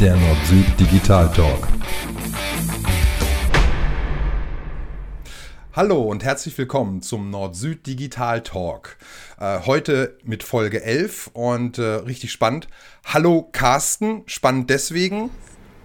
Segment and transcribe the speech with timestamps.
[0.00, 1.68] der Nord-Süd Digital Talk.
[5.74, 8.96] Hallo und herzlich willkommen zum Nord-Süd Digital Talk.
[9.38, 12.68] Äh, heute mit Folge 11 und äh, richtig spannend.
[13.04, 15.28] Hallo Carsten, spannend deswegen,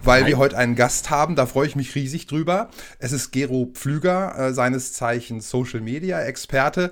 [0.02, 0.28] weil Hi.
[0.30, 2.70] wir heute einen Gast haben, da freue ich mich riesig drüber.
[2.98, 6.90] Es ist Gero Pflüger, äh, seines Zeichens Social Media Experte.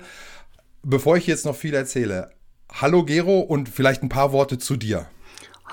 [0.83, 2.29] Bevor ich jetzt noch viel erzähle,
[2.71, 5.07] hallo Gero und vielleicht ein paar Worte zu dir.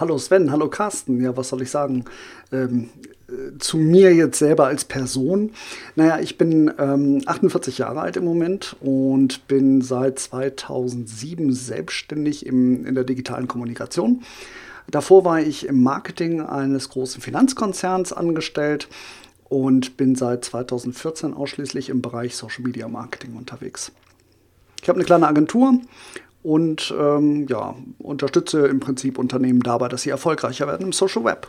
[0.02, 1.22] Hallo Sven, hallo Carsten.
[1.22, 2.06] Ja, was soll ich sagen?
[2.50, 2.90] Ähm,
[3.28, 5.52] äh, zu mir jetzt selber als Person.
[5.94, 12.84] Naja, ich bin ähm, 48 Jahre alt im Moment und bin seit 2007 selbstständig im,
[12.84, 14.24] in der digitalen Kommunikation.
[14.90, 18.88] Davor war ich im Marketing eines großen Finanzkonzerns angestellt
[19.48, 23.92] und bin seit 2014 ausschließlich im Bereich Social Media Marketing unterwegs.
[24.82, 25.78] Ich habe eine kleine Agentur
[26.42, 31.48] und ähm, ja, unterstütze im Prinzip Unternehmen dabei, dass sie erfolgreicher werden im Social Web.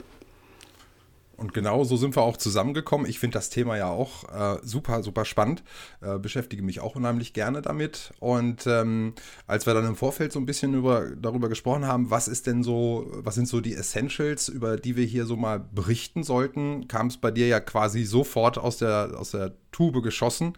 [1.36, 3.06] Und genau so sind wir auch zusammengekommen.
[3.06, 5.64] Ich finde das Thema ja auch äh, super, super spannend.
[6.00, 8.14] Äh, beschäftige mich auch unheimlich gerne damit.
[8.20, 9.14] Und ähm,
[9.48, 12.64] als wir dann im Vorfeld so ein bisschen über, darüber gesprochen haben, was ist denn
[12.64, 17.08] so, was sind so die Essentials, über die wir hier so mal berichten sollten, kam
[17.08, 20.54] es bei dir ja quasi sofort aus der, aus der Tube geschossen.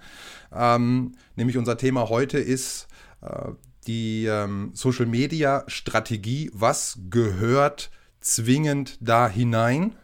[0.53, 2.87] Ähm, nämlich unser Thema heute ist
[3.21, 3.53] äh,
[3.87, 6.51] die ähm, Social Media Strategie.
[6.53, 9.95] Was gehört zwingend da hinein?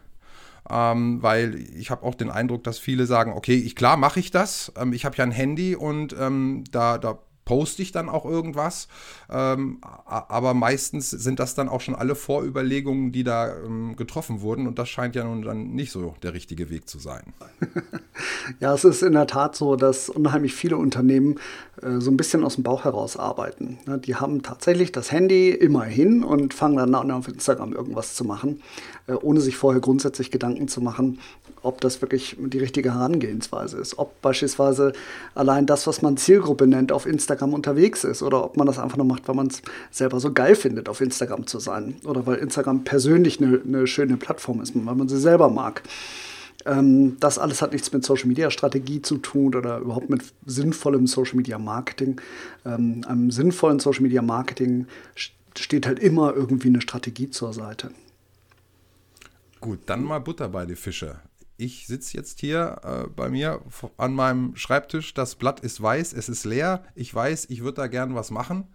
[0.70, 4.30] Ähm, weil ich habe auch den Eindruck, dass viele sagen, okay, ich, klar mache ich
[4.30, 4.72] das.
[4.76, 8.88] Ähm, ich habe ja ein Handy und ähm, da, da poste ich dann auch irgendwas.
[9.30, 14.66] Ähm, aber meistens sind das dann auch schon alle Vorüberlegungen, die da ähm, getroffen wurden.
[14.66, 17.32] Und das scheint ja nun dann nicht so der richtige Weg zu sein.
[18.60, 21.38] ja, es ist in der Tat so, dass unheimlich viele Unternehmen
[21.82, 23.78] äh, so ein bisschen aus dem Bauch heraus arbeiten.
[23.86, 28.14] Ja, die haben tatsächlich das Handy immer hin und fangen dann an, auf Instagram irgendwas
[28.14, 28.60] zu machen,
[29.06, 31.18] ohne sich vorher grundsätzlich Gedanken zu machen,
[31.62, 33.98] ob das wirklich die richtige Herangehensweise ist.
[33.98, 34.92] Ob beispielsweise
[35.34, 38.96] allein das, was man Zielgruppe nennt, auf Instagram unterwegs ist oder ob man das einfach
[38.96, 42.36] nur macht, weil man es selber so geil findet, auf Instagram zu sein oder weil
[42.36, 45.82] Instagram persönlich eine, eine schöne Plattform ist, weil man sie selber mag.
[46.64, 51.06] Ähm, das alles hat nichts mit Social Media Strategie zu tun oder überhaupt mit sinnvollem
[51.06, 52.20] Social Media Marketing.
[52.64, 54.86] Ähm, einem sinnvollen Social Media Marketing
[55.56, 57.90] steht halt immer irgendwie eine Strategie zur Seite.
[59.62, 61.20] Gut, dann mal Butter bei die Fische.
[61.56, 63.62] Ich sitze jetzt hier äh, bei mir
[63.96, 67.86] an meinem Schreibtisch, das Blatt ist weiß, es ist leer, ich weiß, ich würde da
[67.86, 68.66] gern was machen.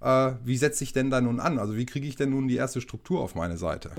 [0.00, 1.58] Äh, wie setze ich denn da nun an?
[1.58, 3.90] Also wie kriege ich denn nun die erste Struktur auf meine Seite?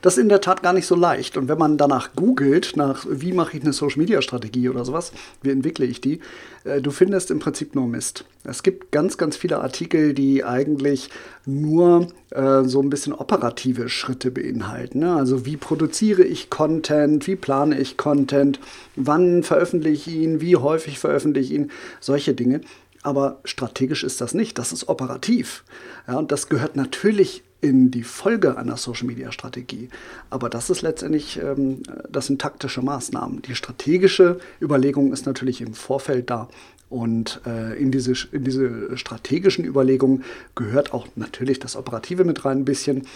[0.00, 1.36] Das ist in der Tat gar nicht so leicht.
[1.36, 5.86] Und wenn man danach googelt, nach wie mache ich eine Social-Media-Strategie oder sowas, wie entwickle
[5.86, 6.20] ich die,
[6.64, 8.24] äh, du findest im Prinzip nur Mist.
[8.44, 11.10] Es gibt ganz, ganz viele Artikel, die eigentlich
[11.46, 15.00] nur äh, so ein bisschen operative Schritte beinhalten.
[15.00, 15.14] Ne?
[15.14, 18.60] Also wie produziere ich Content, wie plane ich Content,
[18.96, 22.60] wann veröffentliche ich ihn, wie häufig veröffentliche ich ihn, solche Dinge.
[23.02, 25.64] Aber strategisch ist das nicht, das ist operativ.
[26.06, 29.88] Ja, und das gehört natürlich in die Folge einer Social-Media-Strategie.
[30.30, 33.42] Aber das ist letztendlich, ähm, das sind taktische Maßnahmen.
[33.42, 36.48] Die strategische Überlegung ist natürlich im Vorfeld da.
[36.90, 40.24] Und äh, in, diese, in diese strategischen Überlegungen
[40.54, 43.06] gehört auch natürlich das Operative mit rein ein bisschen.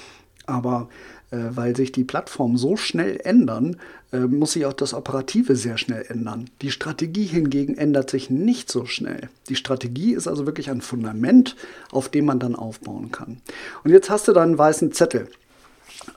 [0.47, 0.89] Aber
[1.31, 3.77] weil sich die Plattformen so schnell ändern,
[4.13, 6.49] äh, muss sich auch das Operative sehr schnell ändern.
[6.63, 9.29] Die Strategie hingegen ändert sich nicht so schnell.
[9.49, 11.57] Die Strategie ist also wirklich ein Fundament,
[11.91, 13.41] auf dem man dann aufbauen kann.
[13.85, 15.29] Und jetzt hast du da einen weißen Zettel.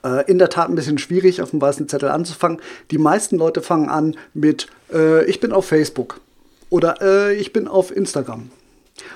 [0.04, 2.60] Äh, in der Tat ein bisschen schwierig, auf dem weißen Zettel anzufangen.
[2.90, 6.20] Die meisten Leute fangen an mit, äh, ich bin auf Facebook
[6.68, 8.50] oder äh, ich bin auf Instagram.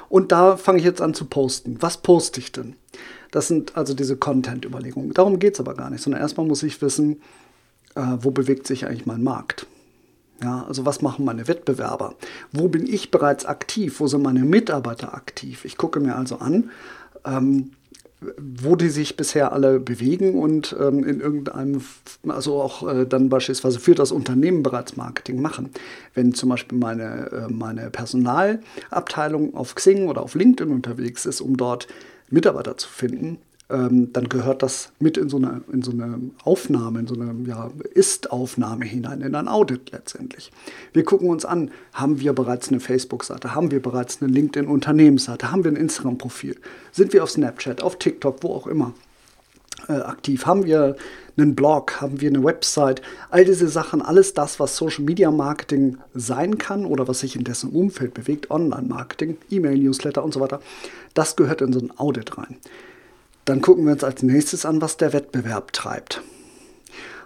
[0.09, 1.77] Und da fange ich jetzt an zu posten.
[1.81, 2.75] Was poste ich denn?
[3.35, 5.13] Das sind also diese Content-Überlegungen.
[5.13, 7.21] Darum geht es aber gar nicht, sondern erstmal muss ich wissen,
[7.97, 9.67] äh, wo bewegt sich eigentlich mein Markt.
[10.41, 12.15] Ja, also was machen meine Wettbewerber?
[12.53, 13.99] Wo bin ich bereits aktiv?
[13.99, 15.65] Wo sind meine Mitarbeiter aktiv?
[15.65, 16.71] Ich gucke mir also an,
[17.25, 17.73] ähm,
[18.39, 21.83] wo die sich bisher alle bewegen und ähm, in irgendeinem,
[22.29, 25.71] also auch äh, dann beispielsweise für das Unternehmen bereits Marketing machen.
[26.15, 31.57] Wenn zum Beispiel meine, äh, meine Personalabteilung auf Xing oder auf LinkedIn unterwegs ist, um
[31.57, 31.89] dort
[32.35, 33.39] Mitarbeiter zu finden,
[33.71, 37.35] ähm, dann gehört das mit in so eine, in so eine Aufnahme, in so eine
[37.49, 40.53] ja, Ist-Aufnahme hinein, in ein Audit letztendlich.
[40.93, 45.65] Wir gucken uns an, haben wir bereits eine Facebook-Seite, haben wir bereits eine LinkedIn-Unternehmensseite, haben
[45.65, 46.57] wir ein Instagram-Profil,
[46.93, 48.93] sind wir auf Snapchat, auf TikTok, wo auch immer
[49.89, 50.97] äh, aktiv, haben wir
[51.37, 55.99] einen Blog, haben wir eine Website, all diese Sachen, alles das, was Social Media Marketing
[56.15, 60.61] sein kann oder was sich in dessen Umfeld bewegt, Online-Marketing, E-Mail-Newsletter und so weiter,
[61.15, 62.57] das gehört in so ein Audit rein.
[63.45, 66.23] Dann gucken wir uns als nächstes an, was der Wettbewerb treibt.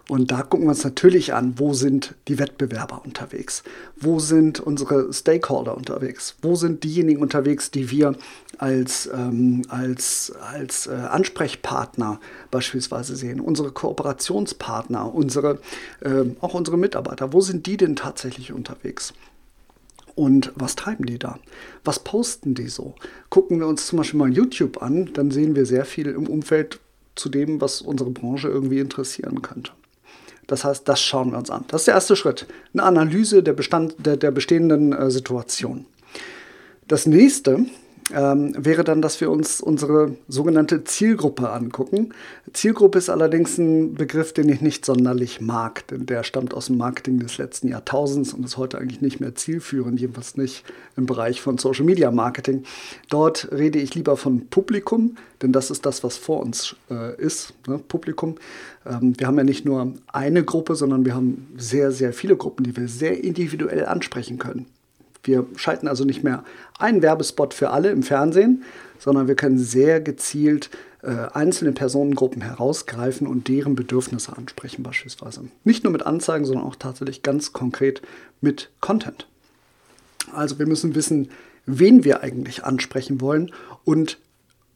[0.08, 3.62] Und da gucken wir uns natürlich an, wo sind die Wettbewerber unterwegs?
[3.94, 6.34] Wo sind unsere Stakeholder unterwegs?
[6.40, 8.16] Wo sind diejenigen unterwegs, die wir
[8.56, 12.20] als, ähm, als, als äh, Ansprechpartner
[12.50, 13.38] beispielsweise sehen?
[13.38, 15.60] Unsere Kooperationspartner, unsere,
[16.00, 19.12] äh, auch unsere Mitarbeiter, wo sind die denn tatsächlich unterwegs?
[20.14, 21.38] Und was treiben die da?
[21.84, 22.94] Was posten die so?
[23.28, 26.80] Gucken wir uns zum Beispiel mal YouTube an, dann sehen wir sehr viel im Umfeld
[27.14, 29.72] zu dem, was unsere Branche irgendwie interessieren könnte.
[30.48, 31.64] Das heißt, das schauen wir uns an.
[31.68, 32.46] Das ist der erste Schritt.
[32.72, 35.86] Eine Analyse der, Bestand, der, der bestehenden äh, Situation.
[36.88, 37.66] Das nächste
[38.14, 42.14] ähm, wäre dann, dass wir uns unsere sogenannte Zielgruppe angucken.
[42.52, 46.78] Zielgruppe ist allerdings ein Begriff, den ich nicht sonderlich mag, denn der stammt aus dem
[46.78, 50.64] Marketing des letzten Jahrtausends und ist heute eigentlich nicht mehr zielführend, jedenfalls nicht
[50.96, 52.64] im Bereich von Social Media Marketing.
[53.10, 57.54] Dort rede ich lieber von Publikum, denn das ist das, was vor uns äh, ist,
[57.66, 57.78] ne?
[57.78, 58.36] Publikum.
[58.86, 62.64] Ähm, wir haben ja nicht nur eine Gruppe, sondern wir haben sehr, sehr viele Gruppen,
[62.64, 64.66] die wir sehr individuell ansprechen können.
[65.22, 66.44] Wir schalten also nicht mehr
[66.78, 68.64] einen Werbespot für alle im Fernsehen,
[68.98, 70.70] sondern wir können sehr gezielt
[71.02, 75.44] äh, einzelne Personengruppen herausgreifen und deren Bedürfnisse ansprechen beispielsweise.
[75.64, 78.02] Nicht nur mit Anzeigen, sondern auch tatsächlich ganz konkret
[78.40, 79.28] mit Content.
[80.32, 81.30] Also wir müssen wissen,
[81.66, 83.52] wen wir eigentlich ansprechen wollen
[83.84, 84.18] und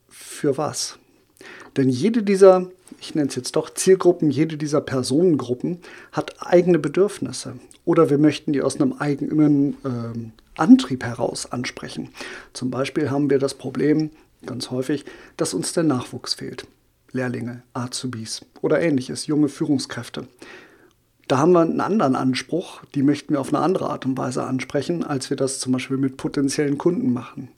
[0.08, 0.98] für was.
[1.76, 5.78] Denn jede dieser, ich nenne es jetzt doch Zielgruppen, jede dieser Personengruppen
[6.12, 7.54] hat eigene Bedürfnisse.
[7.84, 12.10] Oder wir möchten die aus einem eigenen äh, Antrieb heraus ansprechen.
[12.52, 14.10] Zum Beispiel haben wir das Problem
[14.46, 15.04] ganz häufig,
[15.36, 16.66] dass uns der Nachwuchs fehlt.
[17.12, 20.26] Lehrlinge, Azubis oder ähnliches, junge Führungskräfte.
[21.28, 24.44] Da haben wir einen anderen Anspruch, die möchten wir auf eine andere Art und Weise
[24.44, 27.48] ansprechen, als wir das zum Beispiel mit potenziellen Kunden machen.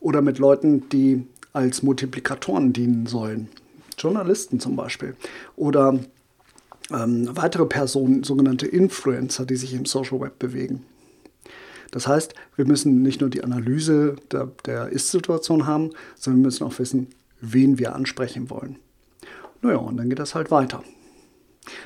[0.00, 3.48] Oder mit Leuten, die als Multiplikatoren dienen sollen.
[3.98, 5.16] Journalisten zum Beispiel.
[5.56, 5.98] Oder
[6.90, 10.84] ähm, weitere Personen, sogenannte Influencer, die sich im Social Web bewegen.
[11.90, 16.64] Das heißt, wir müssen nicht nur die Analyse der, der Ist-Situation haben, sondern wir müssen
[16.64, 17.08] auch wissen,
[17.40, 18.76] wen wir ansprechen wollen.
[19.62, 20.82] Naja, und dann geht das halt weiter.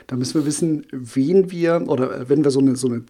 [0.06, 3.04] Da müssen wir wissen, wen wir, oder wenn wir so eine, so eine,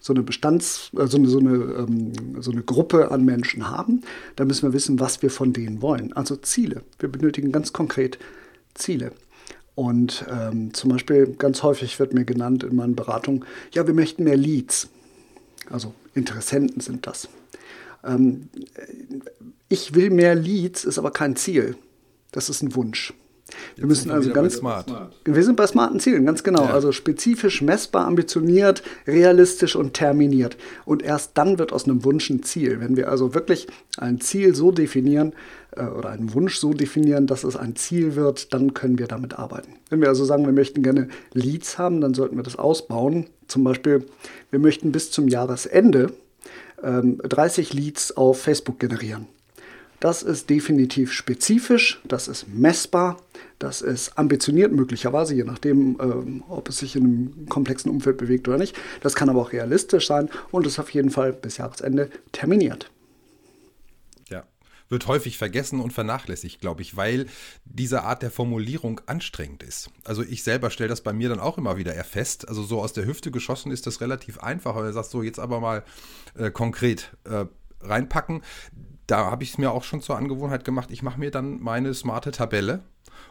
[0.00, 4.02] so eine Bestands-, äh, so eine, ähm, so eine Gruppe an Menschen haben,
[4.36, 6.12] dann müssen wir wissen, was wir von denen wollen.
[6.14, 6.82] Also Ziele.
[6.98, 8.18] Wir benötigen ganz konkret
[8.74, 9.12] Ziele.
[9.74, 14.24] Und ähm, zum Beispiel ganz häufig wird mir genannt in meinen Beratungen, ja, wir möchten
[14.24, 14.88] mehr Leads.
[15.70, 17.28] Also Interessenten sind das.
[18.04, 18.48] Ähm,
[19.68, 21.76] ich will mehr Leads, ist aber kein Ziel.
[22.32, 23.14] Das ist ein Wunsch.
[23.76, 24.56] Wir Jetzt müssen also ganz.
[24.56, 24.86] Smart.
[25.24, 26.64] Wir sind bei smarten Zielen, ganz genau.
[26.64, 26.74] Ja.
[26.74, 30.56] Also spezifisch, messbar, ambitioniert, realistisch und terminiert.
[30.84, 32.80] Und erst dann wird aus einem Wunsch ein Ziel.
[32.80, 33.66] Wenn wir also wirklich
[33.98, 35.32] ein Ziel so definieren
[35.76, 39.38] äh, oder einen Wunsch so definieren, dass es ein Ziel wird, dann können wir damit
[39.38, 39.74] arbeiten.
[39.88, 43.26] Wenn wir also sagen, wir möchten gerne Leads haben, dann sollten wir das ausbauen.
[43.48, 44.06] Zum Beispiel,
[44.50, 46.12] wir möchten bis zum Jahresende
[46.82, 49.26] ähm, 30 Leads auf Facebook generieren.
[50.00, 53.20] Das ist definitiv spezifisch, das ist messbar,
[53.58, 58.48] das ist ambitioniert möglicherweise, je nachdem, ähm, ob es sich in einem komplexen Umfeld bewegt
[58.48, 58.74] oder nicht.
[59.02, 62.90] Das kann aber auch realistisch sein und ist auf jeden Fall bis Jahresende terminiert
[64.90, 67.26] wird häufig vergessen und vernachlässigt, glaube ich, weil
[67.64, 69.88] diese Art der Formulierung anstrengend ist.
[70.04, 72.48] Also ich selber stelle das bei mir dann auch immer wieder eher fest.
[72.48, 75.38] Also so aus der Hüfte geschossen ist das relativ einfach, weil du sagst so, jetzt
[75.38, 75.84] aber mal
[76.34, 77.46] äh, konkret äh,
[77.80, 78.42] reinpacken
[79.10, 81.94] da habe ich es mir auch schon zur Angewohnheit gemacht, ich mache mir dann meine
[81.94, 82.84] smarte Tabelle,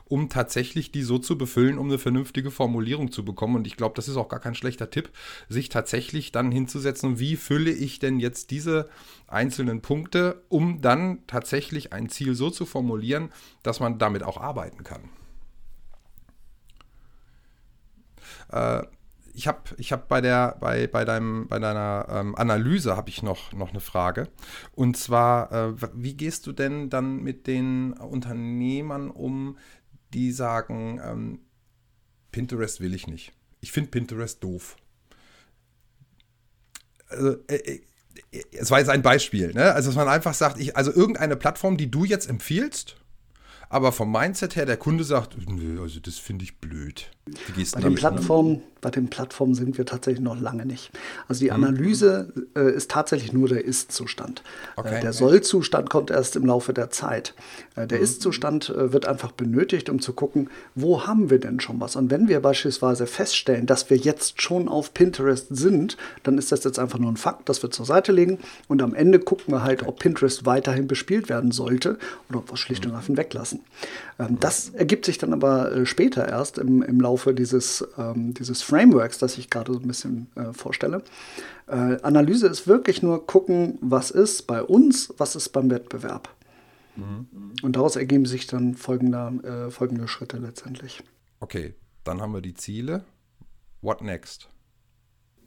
[0.05, 3.55] um tatsächlich die so zu befüllen, um eine vernünftige Formulierung zu bekommen.
[3.55, 5.09] Und ich glaube, das ist auch gar kein schlechter Tipp,
[5.47, 8.89] sich tatsächlich dann hinzusetzen, wie fülle ich denn jetzt diese
[9.27, 13.29] einzelnen Punkte, um dann tatsächlich ein Ziel so zu formulieren,
[13.63, 15.09] dass man damit auch arbeiten kann.
[18.51, 18.85] Äh,
[19.39, 23.69] ich habe ich hab bei, bei, bei, bei deiner ähm, Analyse habe ich noch, noch
[23.69, 24.27] eine Frage.
[24.75, 29.57] Und zwar, äh, wie gehst du denn dann mit den Unternehmern um,
[30.13, 31.39] die sagen, ähm,
[32.33, 33.31] Pinterest will ich nicht.
[33.61, 34.75] Ich finde Pinterest doof.
[37.07, 37.81] Also, äh, äh,
[38.51, 39.71] es war jetzt ein Beispiel, ne?
[39.71, 42.97] Also, dass man einfach sagt, ich, also irgendeine Plattform, die du jetzt empfiehlst,
[43.69, 47.11] aber vom Mindset her, der Kunde sagt, nö, also das finde ich blöd.
[47.73, 50.89] Bei, den Plattformen, bei den Plattformen sind wir tatsächlich noch lange nicht.
[51.27, 51.63] Also die hm.
[51.63, 52.47] Analyse mhm.
[52.55, 54.41] äh, ist tatsächlich nur der Ist-Zustand.
[54.75, 54.97] Äh, okay.
[54.97, 57.35] Äh, der Soll-Zustand kommt erst im Laufe der Zeit.
[57.75, 58.05] Äh, der mhm.
[58.05, 61.95] Ist-Zustand äh, wird einfach benötigt, um zu gucken, wo haben wir denn schon was?
[61.95, 66.63] Und wenn wir beispielsweise feststellen, dass wir jetzt schon auf Pinterest sind, dann ist das
[66.63, 68.39] jetzt einfach nur ein Fakt, das wir zur Seite legen.
[68.67, 69.89] Und am Ende gucken wir halt, okay.
[69.89, 71.99] ob Pinterest weiterhin bespielt werden sollte
[72.29, 72.97] oder ob wir es schlicht und mhm.
[72.97, 73.58] einfach weglassen.
[73.59, 73.69] Müssen.
[74.19, 78.61] Ähm, das ergibt sich dann aber äh, später erst im, im Laufe dieses, ähm, dieses
[78.61, 81.03] Frameworks, das ich gerade so ein bisschen äh, vorstelle.
[81.67, 86.29] Äh, Analyse ist wirklich nur gucken, was ist bei uns, was ist beim Wettbewerb.
[86.95, 87.27] Mhm.
[87.61, 91.03] Und daraus ergeben sich dann folgende, folgende Schritte letztendlich.
[91.39, 93.03] Okay, dann haben wir die Ziele.
[93.81, 94.49] What next?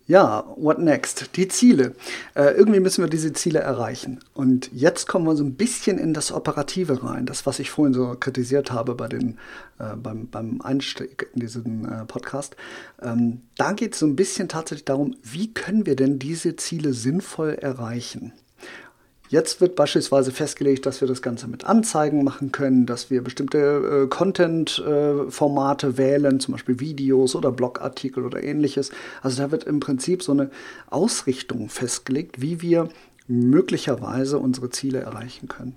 [0.09, 1.37] Ja, what next?
[1.37, 1.95] Die Ziele.
[2.35, 4.21] Äh, irgendwie müssen wir diese Ziele erreichen.
[4.35, 7.95] Und jetzt kommen wir so ein bisschen in das Operative rein, das, was ich vorhin
[7.95, 9.39] so kritisiert habe bei den,
[9.79, 12.57] äh, beim, beim Einstieg in diesen äh, Podcast.
[13.01, 16.95] Ähm, da geht es so ein bisschen tatsächlich darum, wie können wir denn diese Ziele
[16.95, 18.33] sinnvoll erreichen?
[19.33, 24.05] Jetzt wird beispielsweise festgelegt, dass wir das Ganze mit Anzeigen machen können, dass wir bestimmte
[24.05, 28.91] äh, Content-Formate äh, wählen, zum Beispiel Videos oder Blogartikel oder ähnliches.
[29.23, 30.51] Also da wird im Prinzip so eine
[30.91, 32.91] Ausrichtung festgelegt, wie wir
[33.27, 35.77] möglicherweise unsere Ziele erreichen können.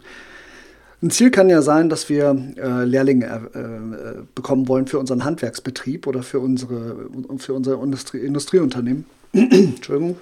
[1.01, 5.23] Ein Ziel kann ja sein, dass wir äh, Lehrlinge äh, äh bekommen wollen für unseren
[5.23, 7.07] Handwerksbetrieb oder für unsere,
[7.37, 9.05] für unser Industrie, Industrieunternehmen.
[9.31, 10.17] Entschuldigung.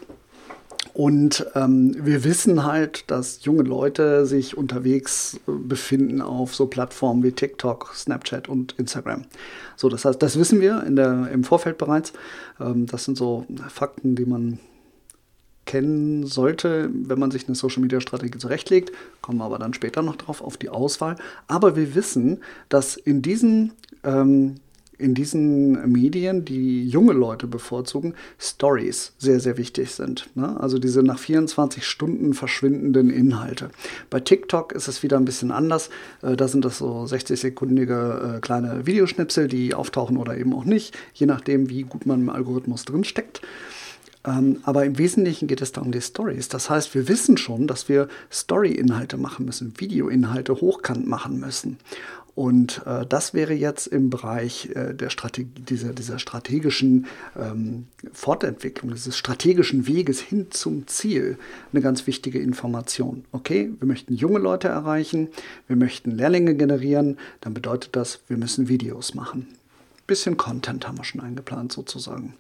[0.94, 7.24] Und ähm, wir wissen halt, dass junge Leute sich unterwegs äh, befinden auf so Plattformen
[7.24, 9.26] wie TikTok, Snapchat und Instagram.
[9.76, 12.14] So, das heißt, das wissen wir in der, im Vorfeld bereits.
[12.60, 14.60] Ähm, das sind so Fakten, die man
[15.66, 18.92] kennen sollte, wenn man sich eine Social-Media-Strategie zurechtlegt.
[19.22, 21.16] Kommen wir aber dann später noch drauf auf die Auswahl.
[21.48, 23.74] Aber wir wissen, dass in diesen
[24.04, 24.56] ähm,
[24.98, 30.30] in diesen Medien, die junge Leute bevorzugen, Stories sehr, sehr wichtig sind.
[30.36, 30.60] Ne?
[30.60, 33.70] Also diese nach 24 Stunden verschwindenden Inhalte.
[34.10, 35.90] Bei TikTok ist es wieder ein bisschen anders.
[36.22, 40.98] Äh, da sind das so 60-sekundige äh, kleine Videoschnipsel, die auftauchen oder eben auch nicht,
[41.14, 43.42] je nachdem, wie gut man im Algorithmus drinsteckt.
[44.26, 46.48] Ähm, aber im Wesentlichen geht es da um die Stories.
[46.48, 51.78] Das heißt, wir wissen schon, dass wir Story-Inhalte machen müssen, Video-Inhalte hochkant machen müssen.
[52.36, 57.06] Und äh, das wäre jetzt im Bereich äh, der Strategie, dieser, dieser strategischen
[57.38, 61.38] ähm, Fortentwicklung, dieses strategischen Weges hin zum Ziel
[61.72, 63.26] eine ganz wichtige Information.
[63.32, 65.30] Okay, wir möchten junge Leute erreichen,
[65.68, 69.48] wir möchten Lehrlinge generieren, dann bedeutet das, wir müssen Videos machen.
[70.08, 72.34] Bisschen Content haben wir schon eingeplant sozusagen.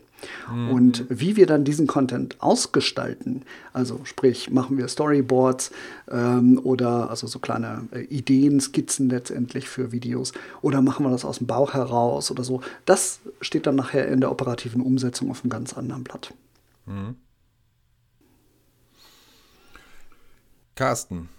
[0.51, 0.69] Mhm.
[0.69, 5.71] Und wie wir dann diesen Content ausgestalten, also sprich, machen wir Storyboards
[6.09, 11.25] ähm, oder also so kleine äh, Ideen, Skizzen letztendlich für Videos oder machen wir das
[11.25, 15.43] aus dem Bauch heraus oder so, das steht dann nachher in der operativen Umsetzung auf
[15.43, 16.33] einem ganz anderen Blatt.
[16.85, 17.15] Mhm.
[20.75, 21.29] Carsten,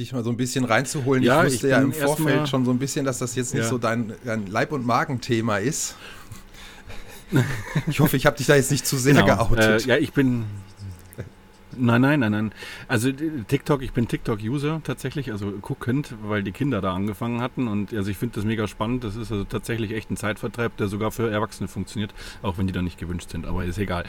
[0.00, 1.22] dich mal so ein bisschen reinzuholen.
[1.22, 3.64] Ja, ich wusste ich ja im Vorfeld schon so ein bisschen, dass das jetzt nicht
[3.64, 3.68] ja.
[3.68, 5.94] so dein, dein Leib- und Magenthema ist.
[7.86, 9.26] Ich hoffe, ich habe dich da jetzt nicht zu sehr genau.
[9.26, 9.86] geoutet.
[9.86, 10.44] Äh, ja, ich bin.
[11.76, 12.52] Nein, nein, nein, nein.
[12.88, 17.68] Also TikTok, ich bin TikTok-User tatsächlich, also guckend, weil die Kinder da angefangen hatten.
[17.68, 19.04] Und also ich finde das mega spannend.
[19.04, 22.72] Das ist also tatsächlich echt ein Zeitvertreib, der sogar für Erwachsene funktioniert, auch wenn die
[22.72, 24.04] da nicht gewünscht sind, aber ist egal.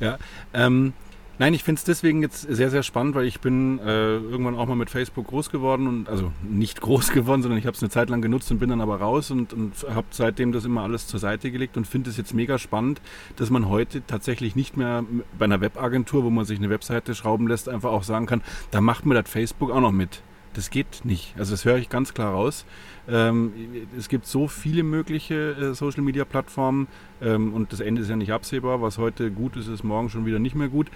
[0.00, 0.18] Ja.
[0.52, 0.94] Ähm,
[1.38, 4.66] Nein, ich finde es deswegen jetzt sehr, sehr spannend, weil ich bin äh, irgendwann auch
[4.66, 7.90] mal mit Facebook groß geworden und also nicht groß geworden, sondern ich habe es eine
[7.90, 11.06] Zeit lang genutzt und bin dann aber raus und, und habe seitdem das immer alles
[11.06, 13.02] zur Seite gelegt und finde es jetzt mega spannend,
[13.36, 15.04] dass man heute tatsächlich nicht mehr
[15.38, 18.40] bei einer Webagentur, wo man sich eine Webseite schrauben lässt, einfach auch sagen kann,
[18.70, 20.22] da macht mir das Facebook auch noch mit.
[20.56, 21.34] Das geht nicht.
[21.38, 22.64] Also das höre ich ganz klar raus.
[23.08, 23.52] Ähm,
[23.96, 26.88] es gibt so viele mögliche äh, Social Media Plattformen
[27.20, 28.80] ähm, und das Ende ist ja nicht absehbar.
[28.80, 30.86] Was heute gut ist, ist morgen schon wieder nicht mehr gut.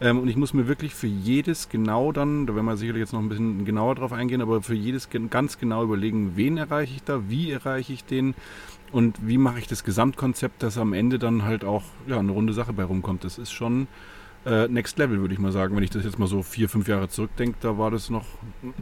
[0.00, 3.12] Ähm, und ich muss mir wirklich für jedes genau dann, da werden wir sicherlich jetzt
[3.12, 7.02] noch ein bisschen genauer drauf eingehen, aber für jedes ganz genau überlegen, wen erreiche ich
[7.02, 8.36] da, wie erreiche ich den
[8.92, 12.52] und wie mache ich das Gesamtkonzept, dass am Ende dann halt auch ja, eine runde
[12.52, 13.24] Sache bei rumkommt.
[13.24, 13.88] Das ist schon
[14.48, 15.76] äh, Next Level, würde ich mal sagen.
[15.76, 18.24] Wenn ich das jetzt mal so vier, fünf Jahre zurückdenke, da war das noch,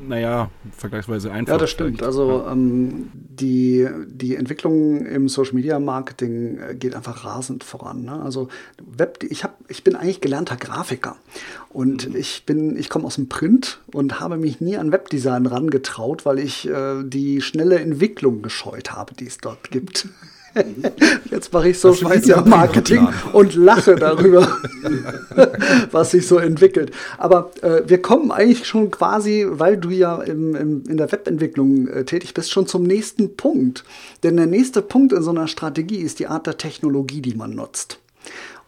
[0.07, 1.55] naja, vergleichsweise einfach.
[1.55, 2.03] Ja, das stimmt.
[2.03, 2.53] Also ja.
[2.53, 8.05] ähm, die, die Entwicklung im Social Media Marketing äh, geht einfach rasend voran.
[8.05, 8.13] Ne?
[8.13, 8.49] Also
[8.85, 11.17] Web, ich, hab, ich bin eigentlich gelernter Grafiker
[11.69, 12.17] und mhm.
[12.17, 16.39] ich bin, ich komme aus dem Print und habe mich nie an Webdesign rangetraut, weil
[16.39, 20.09] ich äh, die schnelle Entwicklung gescheut habe, die es dort gibt.
[21.31, 24.57] Jetzt mache ich Social Media Marketing und lache darüber,
[25.91, 26.93] was sich so entwickelt.
[27.19, 31.89] Aber äh, wir kommen eigentlich schon quasi, weil du ja im, im, in der Webentwicklung
[31.89, 33.85] äh, tätig bist, schon zum nächsten Punkt.
[34.23, 37.55] Denn der nächste Punkt in so einer Strategie ist die Art der Technologie, die man
[37.55, 37.99] nutzt.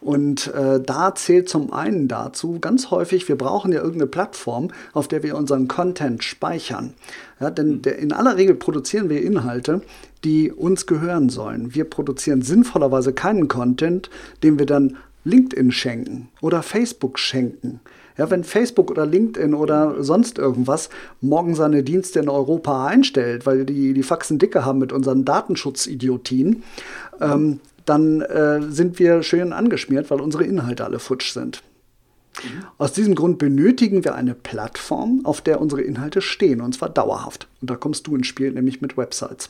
[0.01, 5.07] Und äh, da zählt zum einen dazu ganz häufig, wir brauchen ja irgendeine Plattform, auf
[5.09, 6.93] der wir unseren Content speichern.
[7.39, 7.81] Ja, denn hm.
[7.81, 9.81] der, in aller Regel produzieren wir Inhalte,
[10.23, 11.75] die uns gehören sollen.
[11.75, 14.09] Wir produzieren sinnvollerweise keinen Content,
[14.43, 17.81] den wir dann LinkedIn schenken oder Facebook schenken.
[18.17, 20.89] Ja, wenn Facebook oder LinkedIn oder sonst irgendwas
[21.21, 26.63] morgen seine Dienste in Europa einstellt, weil die die Faxen dicke haben mit unseren Datenschutzidiotien,
[27.21, 31.63] ähm, dann äh, sind wir schön angeschmiert, weil unsere Inhalte alle futsch sind.
[32.77, 37.47] Aus diesem Grund benötigen wir eine Plattform, auf der unsere Inhalte stehen, und zwar dauerhaft.
[37.61, 39.49] Und da kommst du ins Spiel, nämlich mit Websites.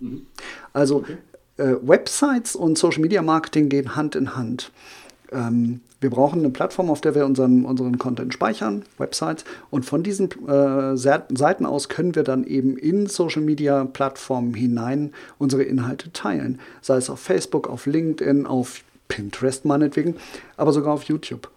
[0.00, 0.26] Mhm.
[0.72, 1.16] Also okay.
[1.58, 4.72] äh, Websites und Social Media Marketing gehen Hand in Hand.
[5.30, 9.46] Ähm, wir brauchen eine Plattform, auf der wir unseren, unseren Content speichern, Websites.
[9.70, 15.14] Und von diesen äh, Seiten aus können wir dann eben in Social Media Plattformen hinein
[15.38, 16.60] unsere Inhalte teilen.
[16.82, 20.16] Sei es auf Facebook, auf LinkedIn, auf Pinterest meinetwegen,
[20.58, 21.50] aber sogar auf YouTube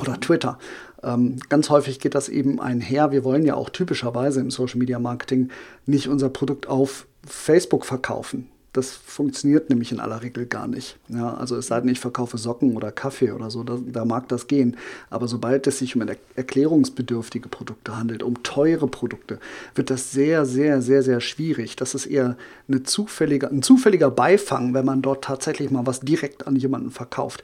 [0.00, 0.58] oder Twitter.
[1.02, 3.12] Ähm, ganz häufig geht das eben einher.
[3.12, 5.50] Wir wollen ja auch typischerweise im Social Media Marketing
[5.84, 8.48] nicht unser Produkt auf Facebook verkaufen.
[8.76, 10.98] Das funktioniert nämlich in aller Regel gar nicht.
[11.08, 14.28] Ja, also es sei denn, ich verkaufe Socken oder Kaffee oder so, da, da mag
[14.28, 14.76] das gehen.
[15.08, 16.04] Aber sobald es sich um
[16.34, 19.38] erklärungsbedürftige Produkte handelt, um teure Produkte,
[19.74, 21.76] wird das sehr, sehr, sehr, sehr schwierig.
[21.76, 22.36] Das ist eher
[22.68, 27.42] eine zufällige, ein zufälliger Beifang, wenn man dort tatsächlich mal was direkt an jemanden verkauft.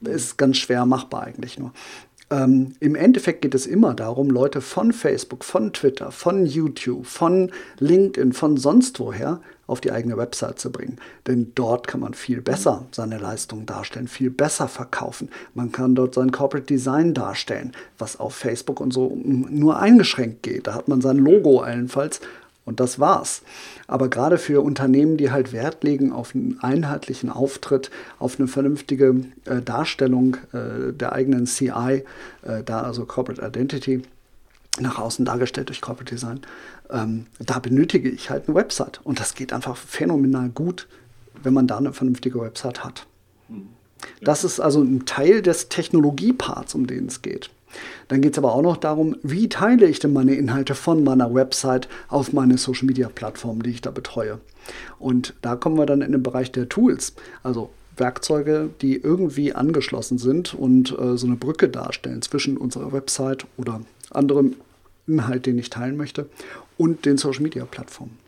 [0.00, 1.72] Ist ganz schwer machbar eigentlich nur.
[2.30, 7.50] Ähm, Im Endeffekt geht es immer darum, Leute von Facebook, von Twitter, von YouTube, von
[7.80, 10.98] LinkedIn, von sonst woher auf die eigene Website zu bringen.
[11.26, 15.28] Denn dort kann man viel besser seine Leistungen darstellen, viel besser verkaufen.
[15.54, 20.66] Man kann dort sein Corporate Design darstellen, was auf Facebook und so nur eingeschränkt geht.
[20.66, 22.20] Da hat man sein Logo allenfalls
[22.64, 23.42] und das war's.
[23.86, 29.24] Aber gerade für Unternehmen, die halt Wert legen auf einen einheitlichen Auftritt, auf eine vernünftige
[29.44, 32.04] äh, Darstellung äh, der eigenen CI,
[32.42, 34.02] äh, da also Corporate Identity,
[34.78, 36.40] nach außen dargestellt durch Corporate Design,
[36.90, 39.00] ähm, da benötige ich halt eine Website.
[39.02, 40.86] Und das geht einfach phänomenal gut,
[41.42, 43.06] wenn man da eine vernünftige Website hat.
[43.48, 43.68] Hm.
[44.22, 47.50] Das ist also ein Teil des Technologieparts, um den es geht.
[48.08, 51.34] Dann geht es aber auch noch darum, wie teile ich denn meine Inhalte von meiner
[51.34, 54.40] Website auf meine Social Media Plattform, die ich da betreue.
[54.98, 57.14] Und da kommen wir dann in den Bereich der Tools.
[57.42, 63.46] Also Werkzeuge, die irgendwie angeschlossen sind und äh, so eine Brücke darstellen zwischen unserer Website
[63.56, 64.56] oder anderem
[65.06, 66.28] Inhalt, den ich teilen möchte,
[66.78, 68.18] und den Social Media Plattformen.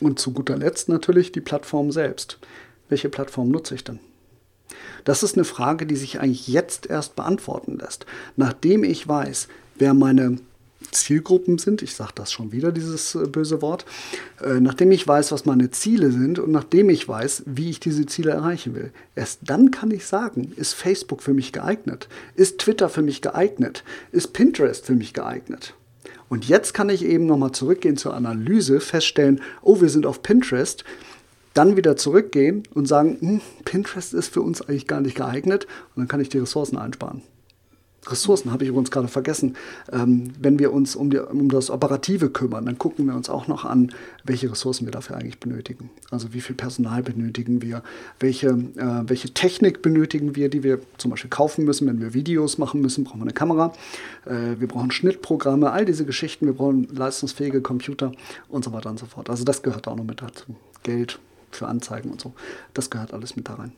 [0.00, 2.38] Und zu guter Letzt natürlich die Plattform selbst.
[2.88, 4.00] Welche Plattform nutze ich denn?
[5.08, 8.04] Das ist eine Frage, die sich eigentlich jetzt erst beantworten lässt.
[8.36, 10.36] Nachdem ich weiß, wer meine
[10.90, 13.86] Zielgruppen sind, ich sage das schon wieder, dieses äh, böse Wort,
[14.44, 18.04] äh, nachdem ich weiß, was meine Ziele sind und nachdem ich weiß, wie ich diese
[18.04, 22.90] Ziele erreichen will, erst dann kann ich sagen, ist Facebook für mich geeignet, ist Twitter
[22.90, 25.72] für mich geeignet, ist Pinterest für mich geeignet.
[26.28, 30.84] Und jetzt kann ich eben nochmal zurückgehen zur Analyse, feststellen, oh, wir sind auf Pinterest,
[31.58, 36.00] dann wieder zurückgehen und sagen, hm, Pinterest ist für uns eigentlich gar nicht geeignet und
[36.00, 37.22] dann kann ich die Ressourcen einsparen.
[38.06, 39.56] Ressourcen habe ich übrigens gerade vergessen.
[39.92, 43.48] Ähm, wenn wir uns um, die, um, das Operative kümmern, dann gucken wir uns auch
[43.48, 43.92] noch an,
[44.22, 45.90] welche Ressourcen wir dafür eigentlich benötigen.
[46.12, 47.82] Also wie viel Personal benötigen wir,
[48.20, 52.56] welche, äh, welche Technik benötigen wir, die wir zum Beispiel kaufen müssen, wenn wir Videos
[52.56, 53.72] machen müssen, brauchen wir eine Kamera,
[54.26, 58.12] äh, wir brauchen Schnittprogramme, all diese Geschichten, wir brauchen leistungsfähige Computer
[58.48, 59.28] und so weiter und so fort.
[59.28, 60.54] Also das gehört auch noch mit dazu.
[60.84, 61.18] Geld
[61.50, 62.34] für Anzeigen und so,
[62.74, 63.72] das gehört alles mit da rein.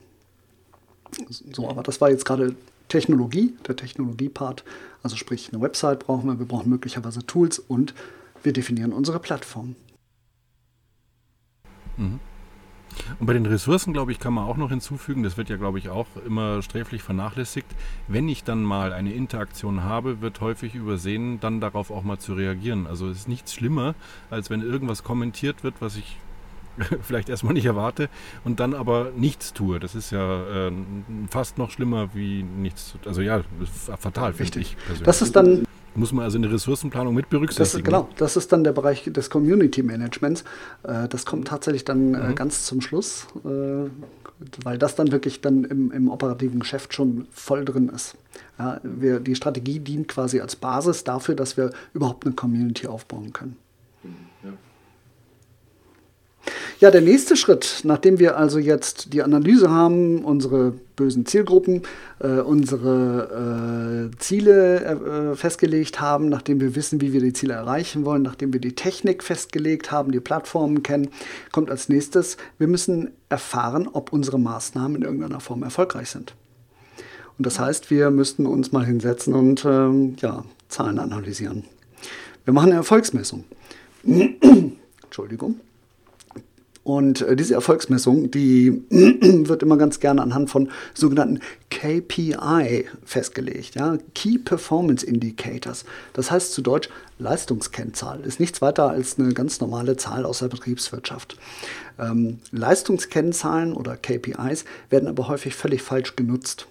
[1.29, 2.55] So, aber das war jetzt gerade
[2.87, 4.63] Technologie, der Technologie-Part.
[5.03, 7.93] Also sprich, eine Website brauchen wir, wir brauchen möglicherweise Tools und
[8.43, 9.75] wir definieren unsere Plattform.
[11.97, 12.19] Mhm.
[13.19, 15.79] Und bei den Ressourcen, glaube ich, kann man auch noch hinzufügen, das wird ja, glaube
[15.79, 17.67] ich, auch immer sträflich vernachlässigt.
[18.07, 22.33] Wenn ich dann mal eine Interaktion habe, wird häufig übersehen, dann darauf auch mal zu
[22.33, 22.87] reagieren.
[22.87, 23.95] Also es ist nichts schlimmer,
[24.29, 26.17] als wenn irgendwas kommentiert wird, was ich
[27.01, 28.09] vielleicht erstmal nicht erwarte
[28.43, 29.79] und dann aber nichts tue.
[29.79, 30.71] Das ist ja äh,
[31.29, 32.95] fast noch schlimmer wie nichts.
[33.05, 33.41] Also ja,
[33.97, 35.05] fatal, finde ich persönlich.
[35.05, 37.83] Das ist dann muss man also eine Ressourcenplanung mit berücksichtigen.
[37.83, 40.43] Das, genau, das ist dann der Bereich des Community Managements.
[40.83, 42.35] Äh, das kommt tatsächlich dann äh, mhm.
[42.35, 43.89] ganz zum Schluss, äh,
[44.63, 48.15] weil das dann wirklich dann im, im, operativen Geschäft schon voll drin ist.
[48.57, 53.33] Ja, wir, die Strategie dient quasi als Basis dafür, dass wir überhaupt eine Community aufbauen
[53.33, 53.57] können.
[56.79, 56.91] Ja.
[56.91, 61.83] Der nächste Schritt, nachdem wir also jetzt die Analyse haben, unsere bösen Zielgruppen,
[62.19, 68.05] äh, unsere äh, Ziele äh, festgelegt haben, nachdem wir wissen, wie wir die Ziele erreichen
[68.05, 71.09] wollen, nachdem wir die Technik festgelegt haben, die Plattformen kennen,
[71.51, 76.35] kommt als nächstes, wir müssen erfahren, ob unsere Maßnahmen in irgendeiner Form erfolgreich sind.
[77.37, 81.63] Und das heißt, wir müssten uns mal hinsetzen und ähm, ja, Zahlen analysieren.
[82.45, 83.45] Wir machen eine Erfolgsmessung.
[85.03, 85.59] Entschuldigung.
[86.83, 91.39] Und äh, diese Erfolgsmessung, die wird immer ganz gerne anhand von sogenannten
[91.69, 95.85] KPI festgelegt, ja, Key Performance Indicators.
[96.13, 96.89] Das heißt zu Deutsch
[97.19, 98.21] Leistungskennzahl.
[98.21, 101.37] Ist nichts weiter als eine ganz normale Zahl aus der Betriebswirtschaft.
[101.99, 106.65] Ähm, Leistungskennzahlen oder KPIs werden aber häufig völlig falsch genutzt.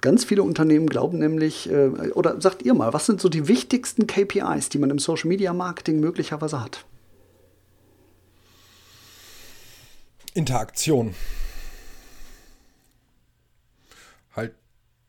[0.00, 4.06] Ganz viele Unternehmen glauben nämlich, äh, oder sagt ihr mal, was sind so die wichtigsten
[4.06, 6.86] KPIs, die man im Social Media Marketing möglicherweise hat?
[10.34, 11.14] Interaktion.
[14.34, 14.54] Halt,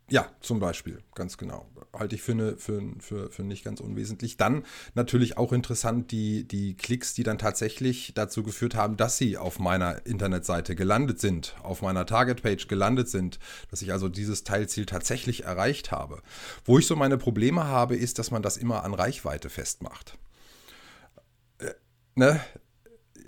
[0.10, 1.67] ja, zum Beispiel, ganz genau.
[1.93, 4.38] Halte ich für, eine, für, für, für nicht ganz unwesentlich.
[4.38, 9.38] Dann natürlich auch interessant die, die Klicks, die dann tatsächlich dazu geführt haben, dass sie
[9.38, 14.86] auf meiner Internetseite gelandet sind, auf meiner Targetpage gelandet sind, dass ich also dieses Teilziel
[14.86, 16.21] tatsächlich erreicht habe.
[16.65, 20.17] Wo ich so meine Probleme habe, ist, dass man das immer an Reichweite festmacht.
[21.60, 21.73] Äh,
[22.15, 22.41] ne?